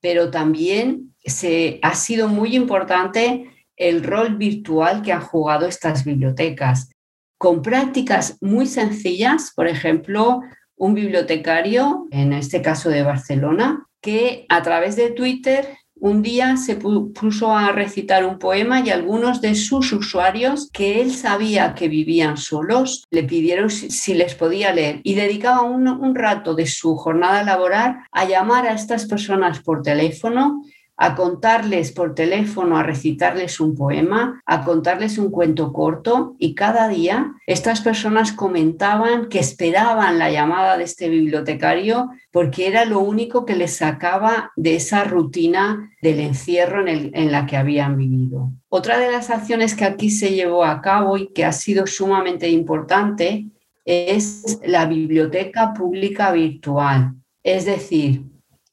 pero 0.01 0.31
también 0.31 1.15
se, 1.25 1.79
ha 1.83 1.95
sido 1.95 2.29
muy 2.29 2.57
importante 2.57 3.51
el 3.77 4.03
rol 4.03 4.37
virtual 4.37 5.03
que 5.03 5.13
han 5.13 5.21
jugado 5.21 5.67
estas 5.67 6.05
bibliotecas 6.05 6.91
con 7.40 7.62
prácticas 7.62 8.37
muy 8.42 8.66
sencillas, 8.66 9.53
por 9.57 9.66
ejemplo, 9.66 10.42
un 10.76 10.92
bibliotecario, 10.92 12.07
en 12.11 12.35
este 12.35 12.61
caso 12.61 12.90
de 12.90 13.03
Barcelona, 13.03 13.87
que 14.03 14.44
a 14.50 14.61
través 14.61 14.94
de 14.94 15.11
Twitter 15.11 15.66
un 15.94 16.20
día 16.20 16.59
se 16.59 16.76
puso 16.76 17.57
a 17.57 17.72
recitar 17.72 18.26
un 18.26 18.38
poema 18.38 18.81
y 18.81 18.90
algunos 18.90 19.40
de 19.40 19.55
sus 19.55 19.90
usuarios 19.94 20.68
que 20.70 21.00
él 21.00 21.14
sabía 21.14 21.74
que 21.74 21.88
vivían 21.88 22.37
solos 22.37 23.05
le 23.11 23.22
pidieron 23.22 23.70
si, 23.70 24.12
les 24.12 24.35
podía 24.35 24.74
leer. 24.74 25.00
Y 25.03 25.14
dedicaba 25.14 25.62
un, 25.62 26.14
rato 26.14 26.55
de 26.55 26.66
su 26.66 26.94
jornada 26.96 27.42
laboral 27.42 28.00
a 28.12 28.26
llamar 28.26 28.66
a 28.66 28.74
estas 28.74 29.07
personas 29.07 29.61
por 29.61 29.81
teléfono 29.81 30.62
a 31.03 31.15
contarles 31.15 31.93
por 31.93 32.15
teléfono, 32.15 32.77
a 32.77 32.83
recitarles 32.83 33.59
un 33.59 33.75
poema, 33.75 34.43
a 34.45 34.63
contarles 34.63 35.17
un 35.17 35.31
cuento 35.31 35.73
corto 35.73 36.37
y 36.39 36.55
cada 36.55 36.89
día 36.89 37.33
estas 37.47 37.81
personas 37.81 38.33
comentaban 38.33 39.31
que 39.31 39.39
esperaban 39.39 40.19
la 40.19 40.31
llamada 40.31 40.77
de 40.77 40.85
este 40.85 41.09
bibliotecario 41.09 42.11
porque 42.31 42.69
era 42.69 42.85
lo 42.85 43.01
único 43.01 43.47
que 43.47 43.57
les 43.57 43.77
sacaba 43.77 44.53
de 44.57 44.77
esa 44.77 45.05
rutina 45.05 45.91
del 46.03 46.21
encierro 46.21 46.87
en, 46.87 47.33
la 47.33 47.47
que 47.47 47.57
habían 47.57 47.97
vivido. 47.97 48.53
Otra 48.69 48.99
de 48.99 49.11
las 49.11 49.31
acciones 49.31 49.75
que 49.75 49.87
aquí 49.87 50.11
se 50.11 50.35
llevó 50.35 50.67
a 50.67 50.83
cabo 50.83 51.17
y 51.17 51.29
que 51.33 51.47
ha 51.47 51.53
sido 51.53 51.87
sumamente 51.87 52.51
importante 52.51 53.47
es 53.87 54.61
la 54.67 54.85
biblioteca 54.85 55.73
pública 55.73 56.31
virtual. 56.31 57.15
Es 57.43 57.65
decir, 57.65 58.23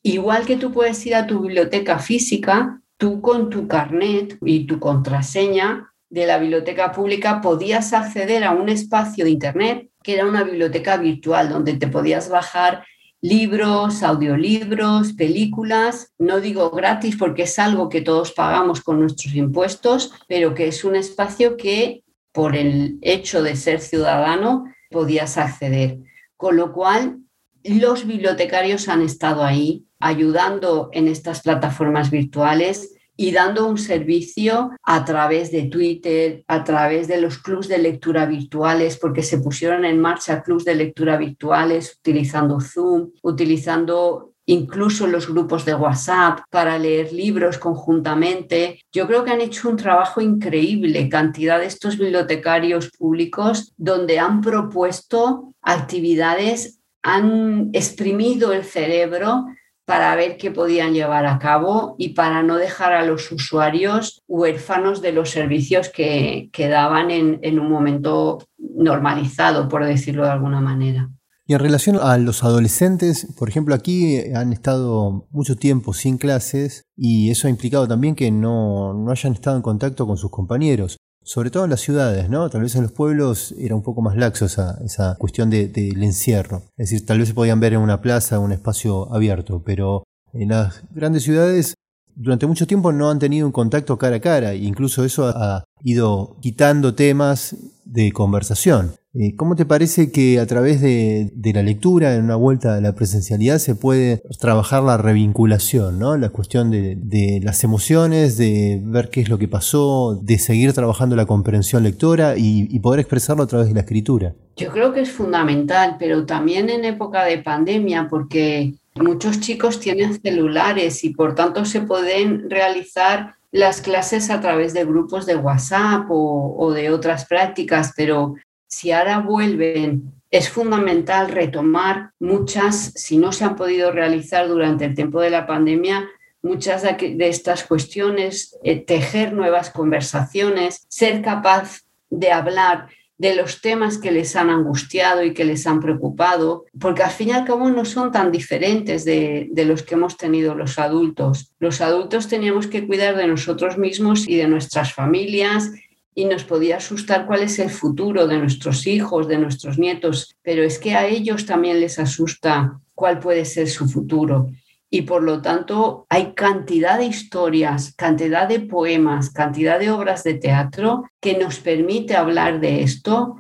Igual 0.08 0.46
que 0.46 0.56
tú 0.56 0.72
puedes 0.72 1.06
ir 1.06 1.16
a 1.16 1.28
tu 1.28 1.42
biblioteca 1.42 2.00
física, 2.00 2.82
tú 2.96 3.20
con 3.20 3.50
tu 3.50 3.68
carnet 3.68 4.38
y 4.42 4.66
tu 4.66 4.80
contraseña 4.80 5.92
de 6.10 6.26
la 6.26 6.40
biblioteca 6.40 6.94
pública 6.94 7.42
podías 7.42 7.92
acceder 7.92 8.46
a 8.46 8.52
un 8.52 8.70
espacio 8.70 9.26
de 9.26 9.32
Internet 9.32 9.90
que 10.02 10.14
era 10.14 10.26
una 10.26 10.46
biblioteca 10.46 10.96
virtual 10.96 11.50
donde 11.50 11.74
te 11.74 11.90
podías 11.90 12.30
bajar 12.30 12.86
libros, 13.20 14.02
audiolibros, 14.02 15.12
películas, 15.12 16.14
no 16.18 16.40
digo 16.40 16.70
gratis 16.72 17.18
porque 17.18 17.44
es 17.44 17.60
algo 17.60 17.90
que 17.90 18.00
todos 18.00 18.32
pagamos 18.32 18.80
con 18.80 19.02
nuestros 19.02 19.36
impuestos, 19.36 20.14
pero 20.30 20.54
que 20.54 20.70
es 20.70 20.86
un 20.86 20.96
espacio 20.96 21.58
que 21.58 22.06
por 22.32 22.56
el 22.56 22.98
hecho 23.02 23.44
de 23.44 23.58
ser 23.58 23.82
ciudadano 23.82 24.74
podías 24.90 25.38
acceder. 25.38 25.98
Con 26.38 26.56
lo 26.56 26.72
cual, 26.72 27.18
los 27.66 28.08
bibliotecarios 28.08 28.88
han 28.88 29.02
estado 29.02 29.44
ahí 29.44 29.87
ayudando 30.00 30.90
en 30.94 31.08
estas 31.08 31.42
plataformas 31.42 32.12
virtuales 32.12 32.94
y 33.18 33.32
dando 33.32 33.68
un 33.68 33.80
servicio 33.80 34.72
a 34.84 35.04
través 35.04 35.52
de 35.52 35.64
Twitter, 35.64 36.44
a 36.48 36.64
través 36.64 37.08
de 37.08 37.20
los 37.20 37.40
clubs 37.40 37.68
de 37.68 37.80
lectura 37.80 38.28
virtuales, 38.28 38.98
porque 38.98 39.24
se 39.24 39.40
pusieron 39.40 39.86
en 39.86 40.00
marcha 40.00 40.44
clubs 40.44 40.66
de 40.66 40.76
lectura 40.76 41.18
virtuales 41.18 41.98
utilizando 42.00 42.62
Zoom, 42.62 43.10
utilizando 43.24 44.34
incluso 44.46 45.08
los 45.08 45.28
grupos 45.28 45.66
de 45.66 45.76
WhatsApp 45.76 46.40
para 46.50 46.78
leer 46.78 47.12
libros 47.12 47.58
conjuntamente. 47.58 48.80
Yo 48.94 49.06
creo 49.08 49.24
que 49.24 49.32
han 49.32 49.42
hecho 49.42 49.68
un 49.68 49.78
trabajo 49.78 50.22
increíble, 50.22 51.10
cantidad 51.10 51.60
de 51.60 51.66
estos 51.66 51.98
bibliotecarios 51.98 52.90
públicos 52.98 53.74
donde 53.78 54.20
han 54.20 54.42
propuesto 54.42 55.54
actividades, 55.62 56.80
han 57.04 57.72
exprimido 57.74 58.54
el 58.54 58.64
cerebro 58.64 59.46
para 59.88 60.14
ver 60.18 60.36
qué 60.36 60.52
podían 60.52 60.94
llevar 60.94 61.26
a 61.26 61.40
cabo 61.40 61.96
y 61.98 62.10
para 62.10 62.44
no 62.44 62.58
dejar 62.58 62.92
a 62.92 63.06
los 63.06 63.32
usuarios 63.32 64.22
huérfanos 64.28 65.02
de 65.02 65.14
los 65.14 65.30
servicios 65.30 65.88
que, 65.88 66.50
daban 66.70 67.10
en, 67.10 67.40
en 67.42 67.58
un 67.58 67.72
momento 67.72 68.40
normalizado, 68.58 69.70
por 69.70 69.86
decirlo 69.86 70.26
de 70.26 70.32
alguna 70.32 70.60
manera. 70.60 71.10
Y 71.46 71.54
en 71.54 71.60
relación 71.60 71.98
a 72.02 72.18
los 72.18 72.44
adolescentes, 72.44 73.34
por 73.40 73.48
ejemplo, 73.48 73.74
aquí 73.74 74.20
han 74.36 74.52
estado 74.52 75.26
mucho 75.32 75.56
tiempo 75.56 75.94
sin 75.94 76.18
clases 76.18 76.84
y 76.98 77.32
eso 77.32 77.48
ha 77.48 77.50
implicado 77.50 77.88
también 77.88 78.16
que 78.16 78.30
no, 78.30 78.94
no, 78.94 79.10
hayan 79.10 79.32
estado 79.32 79.56
en 79.56 79.62
contacto 79.62 80.06
con 80.06 80.18
sus 80.18 80.30
compañeros 80.30 80.98
sobre 81.28 81.52
todo 81.52 81.66
en 81.66 81.70
las 81.70 81.82
ciudades, 81.82 82.30
¿no? 82.30 82.50
Tal 82.50 82.62
vez 82.62 82.74
en 82.76 82.84
los 82.84 82.94
pueblos 82.94 83.54
era 83.60 83.76
un 83.76 83.84
poco 83.84 84.02
más 84.02 84.16
laxo 84.16 84.46
esa, 84.46 84.80
esa 84.86 85.16
cuestión 85.20 85.50
del 85.50 85.74
de, 85.74 85.90
encierro. 85.90 86.64
Es 86.78 86.90
decir, 86.90 87.06
tal 87.06 87.20
vez 87.20 87.28
se 87.28 87.34
podían 87.34 87.60
ver 87.60 87.74
en 87.74 87.82
una 87.82 88.00
plaza, 88.00 88.40
un 88.40 88.54
espacio 88.54 89.14
abierto, 89.14 89.62
pero 89.66 90.04
en 90.32 90.50
las 90.50 90.84
grandes 90.92 91.24
ciudades 91.24 91.74
durante 92.16 92.48
mucho 92.48 92.66
tiempo 92.66 92.94
no 92.94 93.10
han 93.10 93.20
tenido 93.20 93.46
un 93.46 93.52
contacto 93.52 93.98
cara 93.98 94.16
a 94.16 94.22
cara, 94.22 94.54
e 94.54 94.60
incluso 94.60 95.04
eso 95.04 95.28
ha 95.28 95.66
ido 95.84 96.38
quitando 96.40 96.96
temas 96.96 97.58
de 97.90 98.12
conversación. 98.12 98.94
Eh, 99.14 99.36
¿Cómo 99.36 99.56
te 99.56 99.66
parece 99.66 100.12
que 100.12 100.40
a 100.40 100.46
través 100.46 100.80
de, 100.80 101.32
la 101.54 101.64
lectura, 101.64 102.14
en 102.14 102.26
una 102.26 102.36
vuelta 102.36 102.76
a 102.76 102.82
la 102.82 102.94
presencialidad, 102.94 103.58
se 103.58 103.74
puede 103.74 104.22
trabajar 104.40 104.84
la 104.84 104.98
revinculación, 104.98 105.98
¿no? 105.98 106.18
la 106.18 106.30
cuestión 106.30 106.70
de, 106.70 107.40
las 107.42 107.64
emociones, 107.64 108.38
de 108.38 108.80
ver 108.84 109.10
qué 109.10 109.22
es 109.22 109.30
lo 109.30 109.40
que 109.40 109.48
pasó, 109.48 110.20
de 110.22 110.38
seguir 110.38 110.74
trabajando 110.74 111.16
la 111.16 111.26
comprensión 111.26 111.84
lectora 111.84 112.38
y, 112.38 112.68
y 112.70 112.80
poder 112.80 113.00
expresarlo 113.00 113.44
a 113.44 113.48
través 113.48 113.70
de 113.70 113.74
la 113.74 113.80
escritura? 113.80 114.36
Yo 114.56 114.72
creo 114.72 114.94
que 114.94 115.02
es 115.02 115.12
fundamental, 115.12 115.96
pero 115.98 116.26
también 116.26 116.70
en 116.70 116.86
época 116.86 117.24
de 117.26 117.40
pandemia, 117.40 118.08
porque 118.10 118.74
muchos 118.96 119.40
chicos 119.40 119.80
tienen 119.80 120.20
celulares 120.22 121.04
y 121.04 121.10
por 121.12 121.34
tanto 121.34 121.66
se 121.66 121.82
pueden 121.82 122.50
realizar 122.50 123.37
las 123.52 123.82
clases 123.82 124.30
a 124.30 124.42
través 124.42 124.74
de 124.74 124.86
grupos 124.86 125.26
de 125.26 125.36
WhatsApp 125.36 126.06
o, 126.10 126.72
de 126.74 126.90
otras 126.90 127.26
prácticas, 127.26 127.94
pero 127.96 128.36
si 128.68 128.92
ahora 128.92 129.20
vuelven, 129.20 130.14
es 130.30 130.50
fundamental 130.50 131.30
retomar 131.30 132.12
muchas, 132.20 132.92
si 132.96 133.18
no 133.18 133.32
se 133.32 133.46
han 133.46 133.56
podido 133.56 133.92
realizar 133.92 134.48
durante 134.48 134.86
el 134.86 134.96
tiempo 134.96 135.22
de 135.22 135.30
la 135.30 135.48
pandemia, 135.48 136.08
muchas 136.42 136.84
de 136.84 137.28
estas 137.28 137.64
cuestiones, 137.64 138.58
eh, 138.64 138.84
tejer 138.84 139.34
nuevas 139.34 139.70
conversaciones, 139.70 140.86
ser 140.90 141.22
capaz 141.22 141.82
de 142.10 142.32
hablar 142.32 142.90
de 143.18 143.36
los 143.36 143.62
temas 143.62 143.98
que 143.98 144.12
les 144.12 144.36
han 144.36 144.50
angustiado 144.50 145.24
y 145.24 145.34
que 145.34 145.46
les 145.46 145.66
han 145.66 145.80
preocupado, 145.80 146.66
porque 146.80 147.04
al 147.04 147.12
fin 147.12 147.30
y 147.30 147.32
al 147.32 147.46
cabo 147.46 147.70
no 147.70 147.84
son 147.84 148.12
tan 148.12 148.32
diferentes 148.32 149.06
de, 149.06 149.50
de, 149.52 149.66
los 149.66 149.82
que 149.84 149.96
hemos 149.96 150.18
tenido 150.18 150.54
los 150.54 150.78
adultos. 150.78 151.52
Los 151.60 151.82
adultos 151.82 152.28
teníamos 152.28 152.68
que 152.68 152.86
cuidar 152.86 153.16
de 153.18 153.28
nosotros 153.28 153.78
mismos 153.78 154.28
y 154.28 154.36
de 154.36 154.48
nuestras 154.48 154.94
familias 154.94 155.72
y 156.14 156.26
nos 156.26 156.44
podía 156.44 156.78
asustar 156.78 157.26
cuál 157.26 157.42
es 157.42 157.60
el 157.60 157.70
futuro 157.70 158.28
de 158.28 158.38
nuestros 158.38 158.88
hijos, 158.88 159.28
de 159.28 159.38
nuestros 159.38 159.78
nietos, 159.78 160.36
pero 160.42 160.64
es 160.64 160.80
que 160.80 160.96
a 160.96 161.08
ellos 161.08 161.46
también 161.46 161.80
les 161.80 162.00
asusta 162.00 162.80
cuál 162.96 163.20
puede 163.20 163.46
ser 163.46 163.68
su 163.68 163.88
futuro 163.88 164.50
y 164.90 165.02
por 165.04 165.24
lo 165.24 165.42
tanto 165.42 166.06
hay 166.10 166.34
cantidad 166.34 166.98
de 166.98 167.06
historias, 167.06 167.94
cantidad 167.96 168.48
de 168.48 168.62
poemas, 168.62 169.30
cantidad 169.30 169.80
de 169.80 169.92
obras 169.92 170.24
de 170.24 170.36
teatro 170.36 171.10
que 171.20 171.38
nos 171.38 171.60
permite 171.60 172.16
hablar 172.16 172.60
de 172.60 172.84
esto 172.84 173.36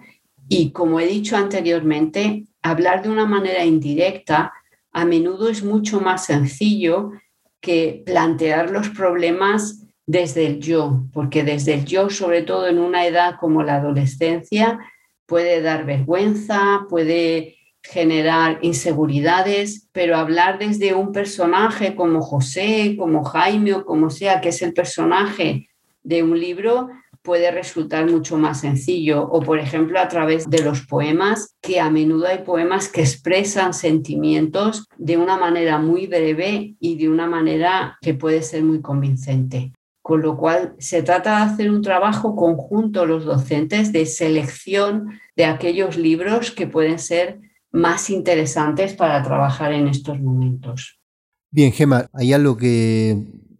y 0.49 0.71
como 0.71 0.99
he 0.99 1.07
dicho 1.07 1.35
anteriormente, 1.35 2.45
hablar 2.61 3.01
de 3.01 3.09
una 3.09 3.25
manera 3.25 3.65
indirecta 3.65 4.53
a 4.91 5.05
menudo 5.05 5.49
es 5.49 5.63
mucho 5.63 5.99
más 5.99 6.25
sencillo 6.25 7.11
que 7.59 8.03
plantear 8.05 8.71
los 8.71 8.89
problemas 8.89 9.85
desde 10.05 10.47
el 10.47 10.59
yo, 10.59 11.03
porque 11.11 11.43
desde 11.43 11.73
el 11.73 11.85
yo, 11.85 12.09
sobre 12.09 12.41
todo 12.43 12.67
en 12.67 12.79
una 12.79 13.05
edad 13.05 13.35
como 13.39 13.61
la 13.61 13.75
adolescencia, 13.75 14.79
puede 15.25 15.61
dar 15.61 15.85
vergüenza, 15.85 16.85
puede 16.89 17.56
generar 17.89 18.59
inseguridades, 18.61 19.87
pero 19.93 20.17
hablar 20.17 20.59
desde 20.59 20.93
un 20.93 21.11
personaje 21.11 21.95
como 21.95 22.21
José, 22.21 22.95
como 22.97 23.23
Jaime 23.23 23.73
o 23.73 23.85
como 23.85 24.09
sea, 24.09 24.41
que 24.41 24.49
es 24.49 24.61
el 24.61 24.73
personaje 24.73 25.69
de 26.03 26.23
un 26.23 26.39
libro, 26.39 26.89
puede 27.21 27.49
resultar 27.51 28.09
mucho 28.09 28.37
más 28.37 28.61
sencillo. 28.61 29.27
O, 29.29 29.41
por 29.41 29.59
ejemplo, 29.59 29.99
a 29.99 30.07
través 30.07 30.49
de 30.49 30.63
los 30.63 30.85
poemas, 30.85 31.55
que 31.61 31.79
a 31.79 31.89
menudo 31.89 32.27
hay 32.27 32.39
poemas 32.39 32.89
que 32.89 33.01
expresan 33.01 33.73
sentimientos 33.73 34.85
de 34.97 35.17
una 35.17 35.37
manera 35.37 35.77
muy 35.77 36.07
breve 36.07 36.75
y 36.79 36.97
de 36.97 37.09
una 37.09 37.27
manera 37.27 37.97
que 38.01 38.13
puede 38.13 38.41
ser 38.41 38.63
muy 38.63 38.81
convincente. 38.81 39.73
Con 40.01 40.21
lo 40.21 40.37
cual, 40.37 40.75
se 40.77 41.03
trata 41.03 41.37
de 41.37 41.51
hacer 41.51 41.69
un 41.69 41.81
trabajo 41.81 42.35
conjunto 42.35 43.05
los 43.05 43.25
docentes 43.25 43.91
de 43.91 44.05
selección 44.05 45.19
de 45.35 45.45
aquellos 45.45 45.97
libros 45.97 46.51
que 46.51 46.67
pueden 46.67 46.99
ser 46.99 47.39
más 47.77 48.09
interesantes 48.09 48.93
para 48.93 49.21
trabajar 49.23 49.71
en 49.71 49.87
estos 49.87 50.19
momentos. 50.19 50.99
Bien, 51.51 51.71
Gema, 51.71 52.07
¿hay 52.13 52.33
algo 52.33 52.57
que 52.57 53.15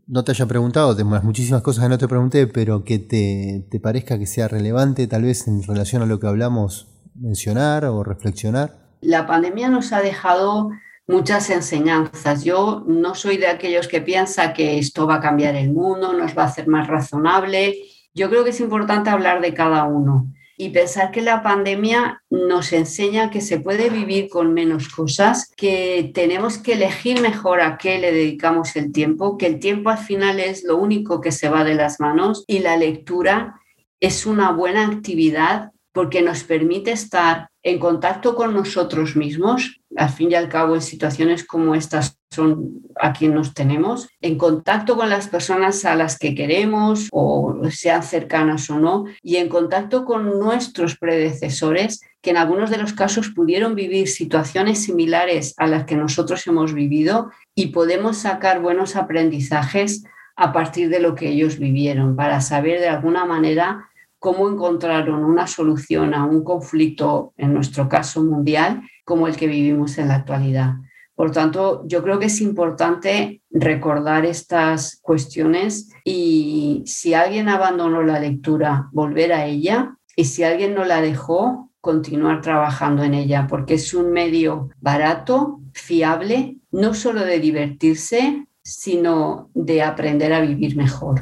no 0.07 0.23
te 0.23 0.31
haya 0.31 0.45
preguntado? 0.45 0.95
Tengo 0.95 1.17
muchísimas 1.21 1.61
cosas 1.61 1.85
que 1.85 1.89
no 1.89 1.97
te 1.97 2.07
pregunté, 2.07 2.47
pero 2.47 2.83
que 2.83 2.99
te, 2.99 3.65
te 3.69 3.79
parezca 3.79 4.19
que 4.19 4.25
sea 4.25 4.47
relevante 4.47 5.07
tal 5.07 5.23
vez 5.23 5.47
en 5.47 5.63
relación 5.63 6.01
a 6.01 6.05
lo 6.05 6.19
que 6.19 6.27
hablamos 6.27 6.87
mencionar 7.15 7.85
o 7.85 8.03
reflexionar. 8.03 8.77
La 9.01 9.25
pandemia 9.27 9.69
nos 9.69 9.93
ha 9.93 10.01
dejado 10.01 10.71
muchas 11.07 11.49
enseñanzas. 11.49 12.43
Yo 12.43 12.83
no 12.87 13.15
soy 13.15 13.37
de 13.37 13.47
aquellos 13.47 13.87
que 13.87 14.01
piensa 14.01 14.53
que 14.53 14.79
esto 14.79 15.07
va 15.07 15.15
a 15.15 15.21
cambiar 15.21 15.55
el 15.55 15.71
mundo, 15.71 16.13
nos 16.13 16.37
va 16.37 16.43
a 16.43 16.47
hacer 16.47 16.67
más 16.67 16.87
razonable. 16.87 17.75
Yo 18.13 18.29
creo 18.29 18.43
que 18.43 18.49
es 18.49 18.59
importante 18.59 19.09
hablar 19.09 19.41
de 19.41 19.53
cada 19.53 19.85
uno 19.85 20.33
y 20.57 20.69
pensar 20.69 21.11
que 21.11 21.21
la 21.21 21.43
pandemia 21.43 22.23
nos 22.31 22.73
enseña 22.73 23.29
que 23.29 23.41
se 23.41 23.59
puede 23.59 23.91
vivir 23.91 24.27
con 24.27 24.53
menos 24.53 24.89
cosas, 24.89 25.53
que 25.55 26.11
tenemos 26.15 26.57
que 26.57 26.73
elegir 26.73 27.21
mejor 27.21 27.61
a 27.61 27.77
qué 27.77 27.99
le 27.99 28.11
dedicamos 28.11 28.75
el 28.75 28.91
tiempo, 28.91 29.37
que 29.37 29.45
el 29.45 29.59
tiempo 29.59 29.91
al 29.91 29.99
final 29.99 30.39
es 30.39 30.63
lo 30.63 30.77
único 30.77 31.21
que 31.21 31.31
se 31.31 31.47
va 31.47 31.63
de 31.63 31.75
las 31.75 31.99
manos 31.99 32.43
y 32.47 32.59
la 32.59 32.75
lectura 32.75 33.61
es 33.99 34.25
una 34.25 34.51
buena 34.51 34.87
actividad 34.87 35.71
porque 35.97 36.21
nos 36.21 36.43
permite 36.43 36.91
estar 36.91 37.49
en 37.63 37.79
contacto 37.79 38.35
con 38.35 38.53
nosotros 38.53 39.15
mismos, 39.15 39.81
al 39.95 40.09
fin 40.09 40.29
y 40.29 40.35
al 40.35 40.47
cabo 40.47 40.75
en 40.75 40.83
situaciones 40.83 41.43
como 41.43 41.73
estas 41.73 42.19
son 42.29 42.83
a 43.01 43.13
quien 43.13 43.33
nos 43.33 43.55
tenemos, 43.55 44.07
en 44.21 44.37
contacto 44.37 44.95
con 44.95 45.09
las 45.09 45.27
personas 45.27 45.85
a 45.85 45.95
las 45.95 46.19
que 46.19 46.35
queremos 46.35 47.07
o 47.11 47.59
sean 47.71 48.03
cercanas 48.03 48.69
o 48.69 48.77
no, 48.77 49.05
y 49.23 49.37
en 49.37 49.49
contacto 49.49 50.05
con 50.05 50.37
nuestros 50.37 50.99
predecesores 50.99 52.01
que 52.21 52.29
en 52.29 52.37
algunos 52.37 52.69
de 52.69 52.77
los 52.77 52.93
casos 52.93 53.29
pudieron 53.29 53.73
vivir 53.73 54.07
situaciones 54.07 54.83
similares 54.83 55.55
a 55.57 55.65
las 55.65 55.85
que 55.85 55.95
nosotros 55.95 56.45
hemos 56.45 56.75
vivido 56.75 57.31
y 57.55 57.69
podemos 57.69 58.17
sacar 58.17 58.61
buenos 58.61 58.95
aprendizajes 58.95 60.03
a 60.35 60.53
partir 60.53 60.89
de 60.89 60.99
lo 60.99 61.15
que 61.15 61.29
ellos 61.29 61.57
vivieron 61.57 62.15
para 62.15 62.39
saber 62.39 62.79
de 62.81 62.87
alguna 62.87 63.25
manera 63.25 63.86
cómo 64.19 64.49
encontraron 64.49 65.23
una 65.23 65.47
solución 65.47 66.13
a 66.13 66.25
un 66.25 66.43
conflicto, 66.43 67.33
en 67.37 67.53
nuestro 67.53 67.87
caso 67.87 68.23
mundial, 68.23 68.81
como 69.05 69.27
el 69.27 69.35
que 69.35 69.47
vivimos 69.47 69.97
en 69.97 70.09
la 70.09 70.15
actualidad. 70.15 70.75
Por 71.15 71.31
tanto, 71.31 71.83
yo 71.87 72.03
creo 72.03 72.19
que 72.19 72.27
es 72.27 72.41
importante 72.41 73.41
recordar 73.49 74.25
estas 74.25 74.99
cuestiones 75.01 75.89
y 76.03 76.83
si 76.85 77.15
alguien 77.15 77.49
abandonó 77.49 78.03
la 78.03 78.19
lectura, 78.19 78.89
volver 78.91 79.33
a 79.33 79.45
ella 79.45 79.97
y 80.15 80.25
si 80.25 80.43
alguien 80.43 80.75
no 80.75 80.85
la 80.85 81.01
dejó, 81.01 81.71
continuar 81.81 82.41
trabajando 82.41 83.03
en 83.03 83.13
ella, 83.13 83.47
porque 83.47 83.75
es 83.75 83.93
un 83.93 84.11
medio 84.11 84.69
barato, 84.79 85.59
fiable, 85.73 86.57
no 86.69 86.93
solo 86.93 87.23
de 87.23 87.39
divertirse, 87.39 88.45
sino 88.61 89.49
de 89.53 89.81
aprender 89.81 90.33
a 90.33 90.41
vivir 90.41 90.75
mejor. 90.75 91.21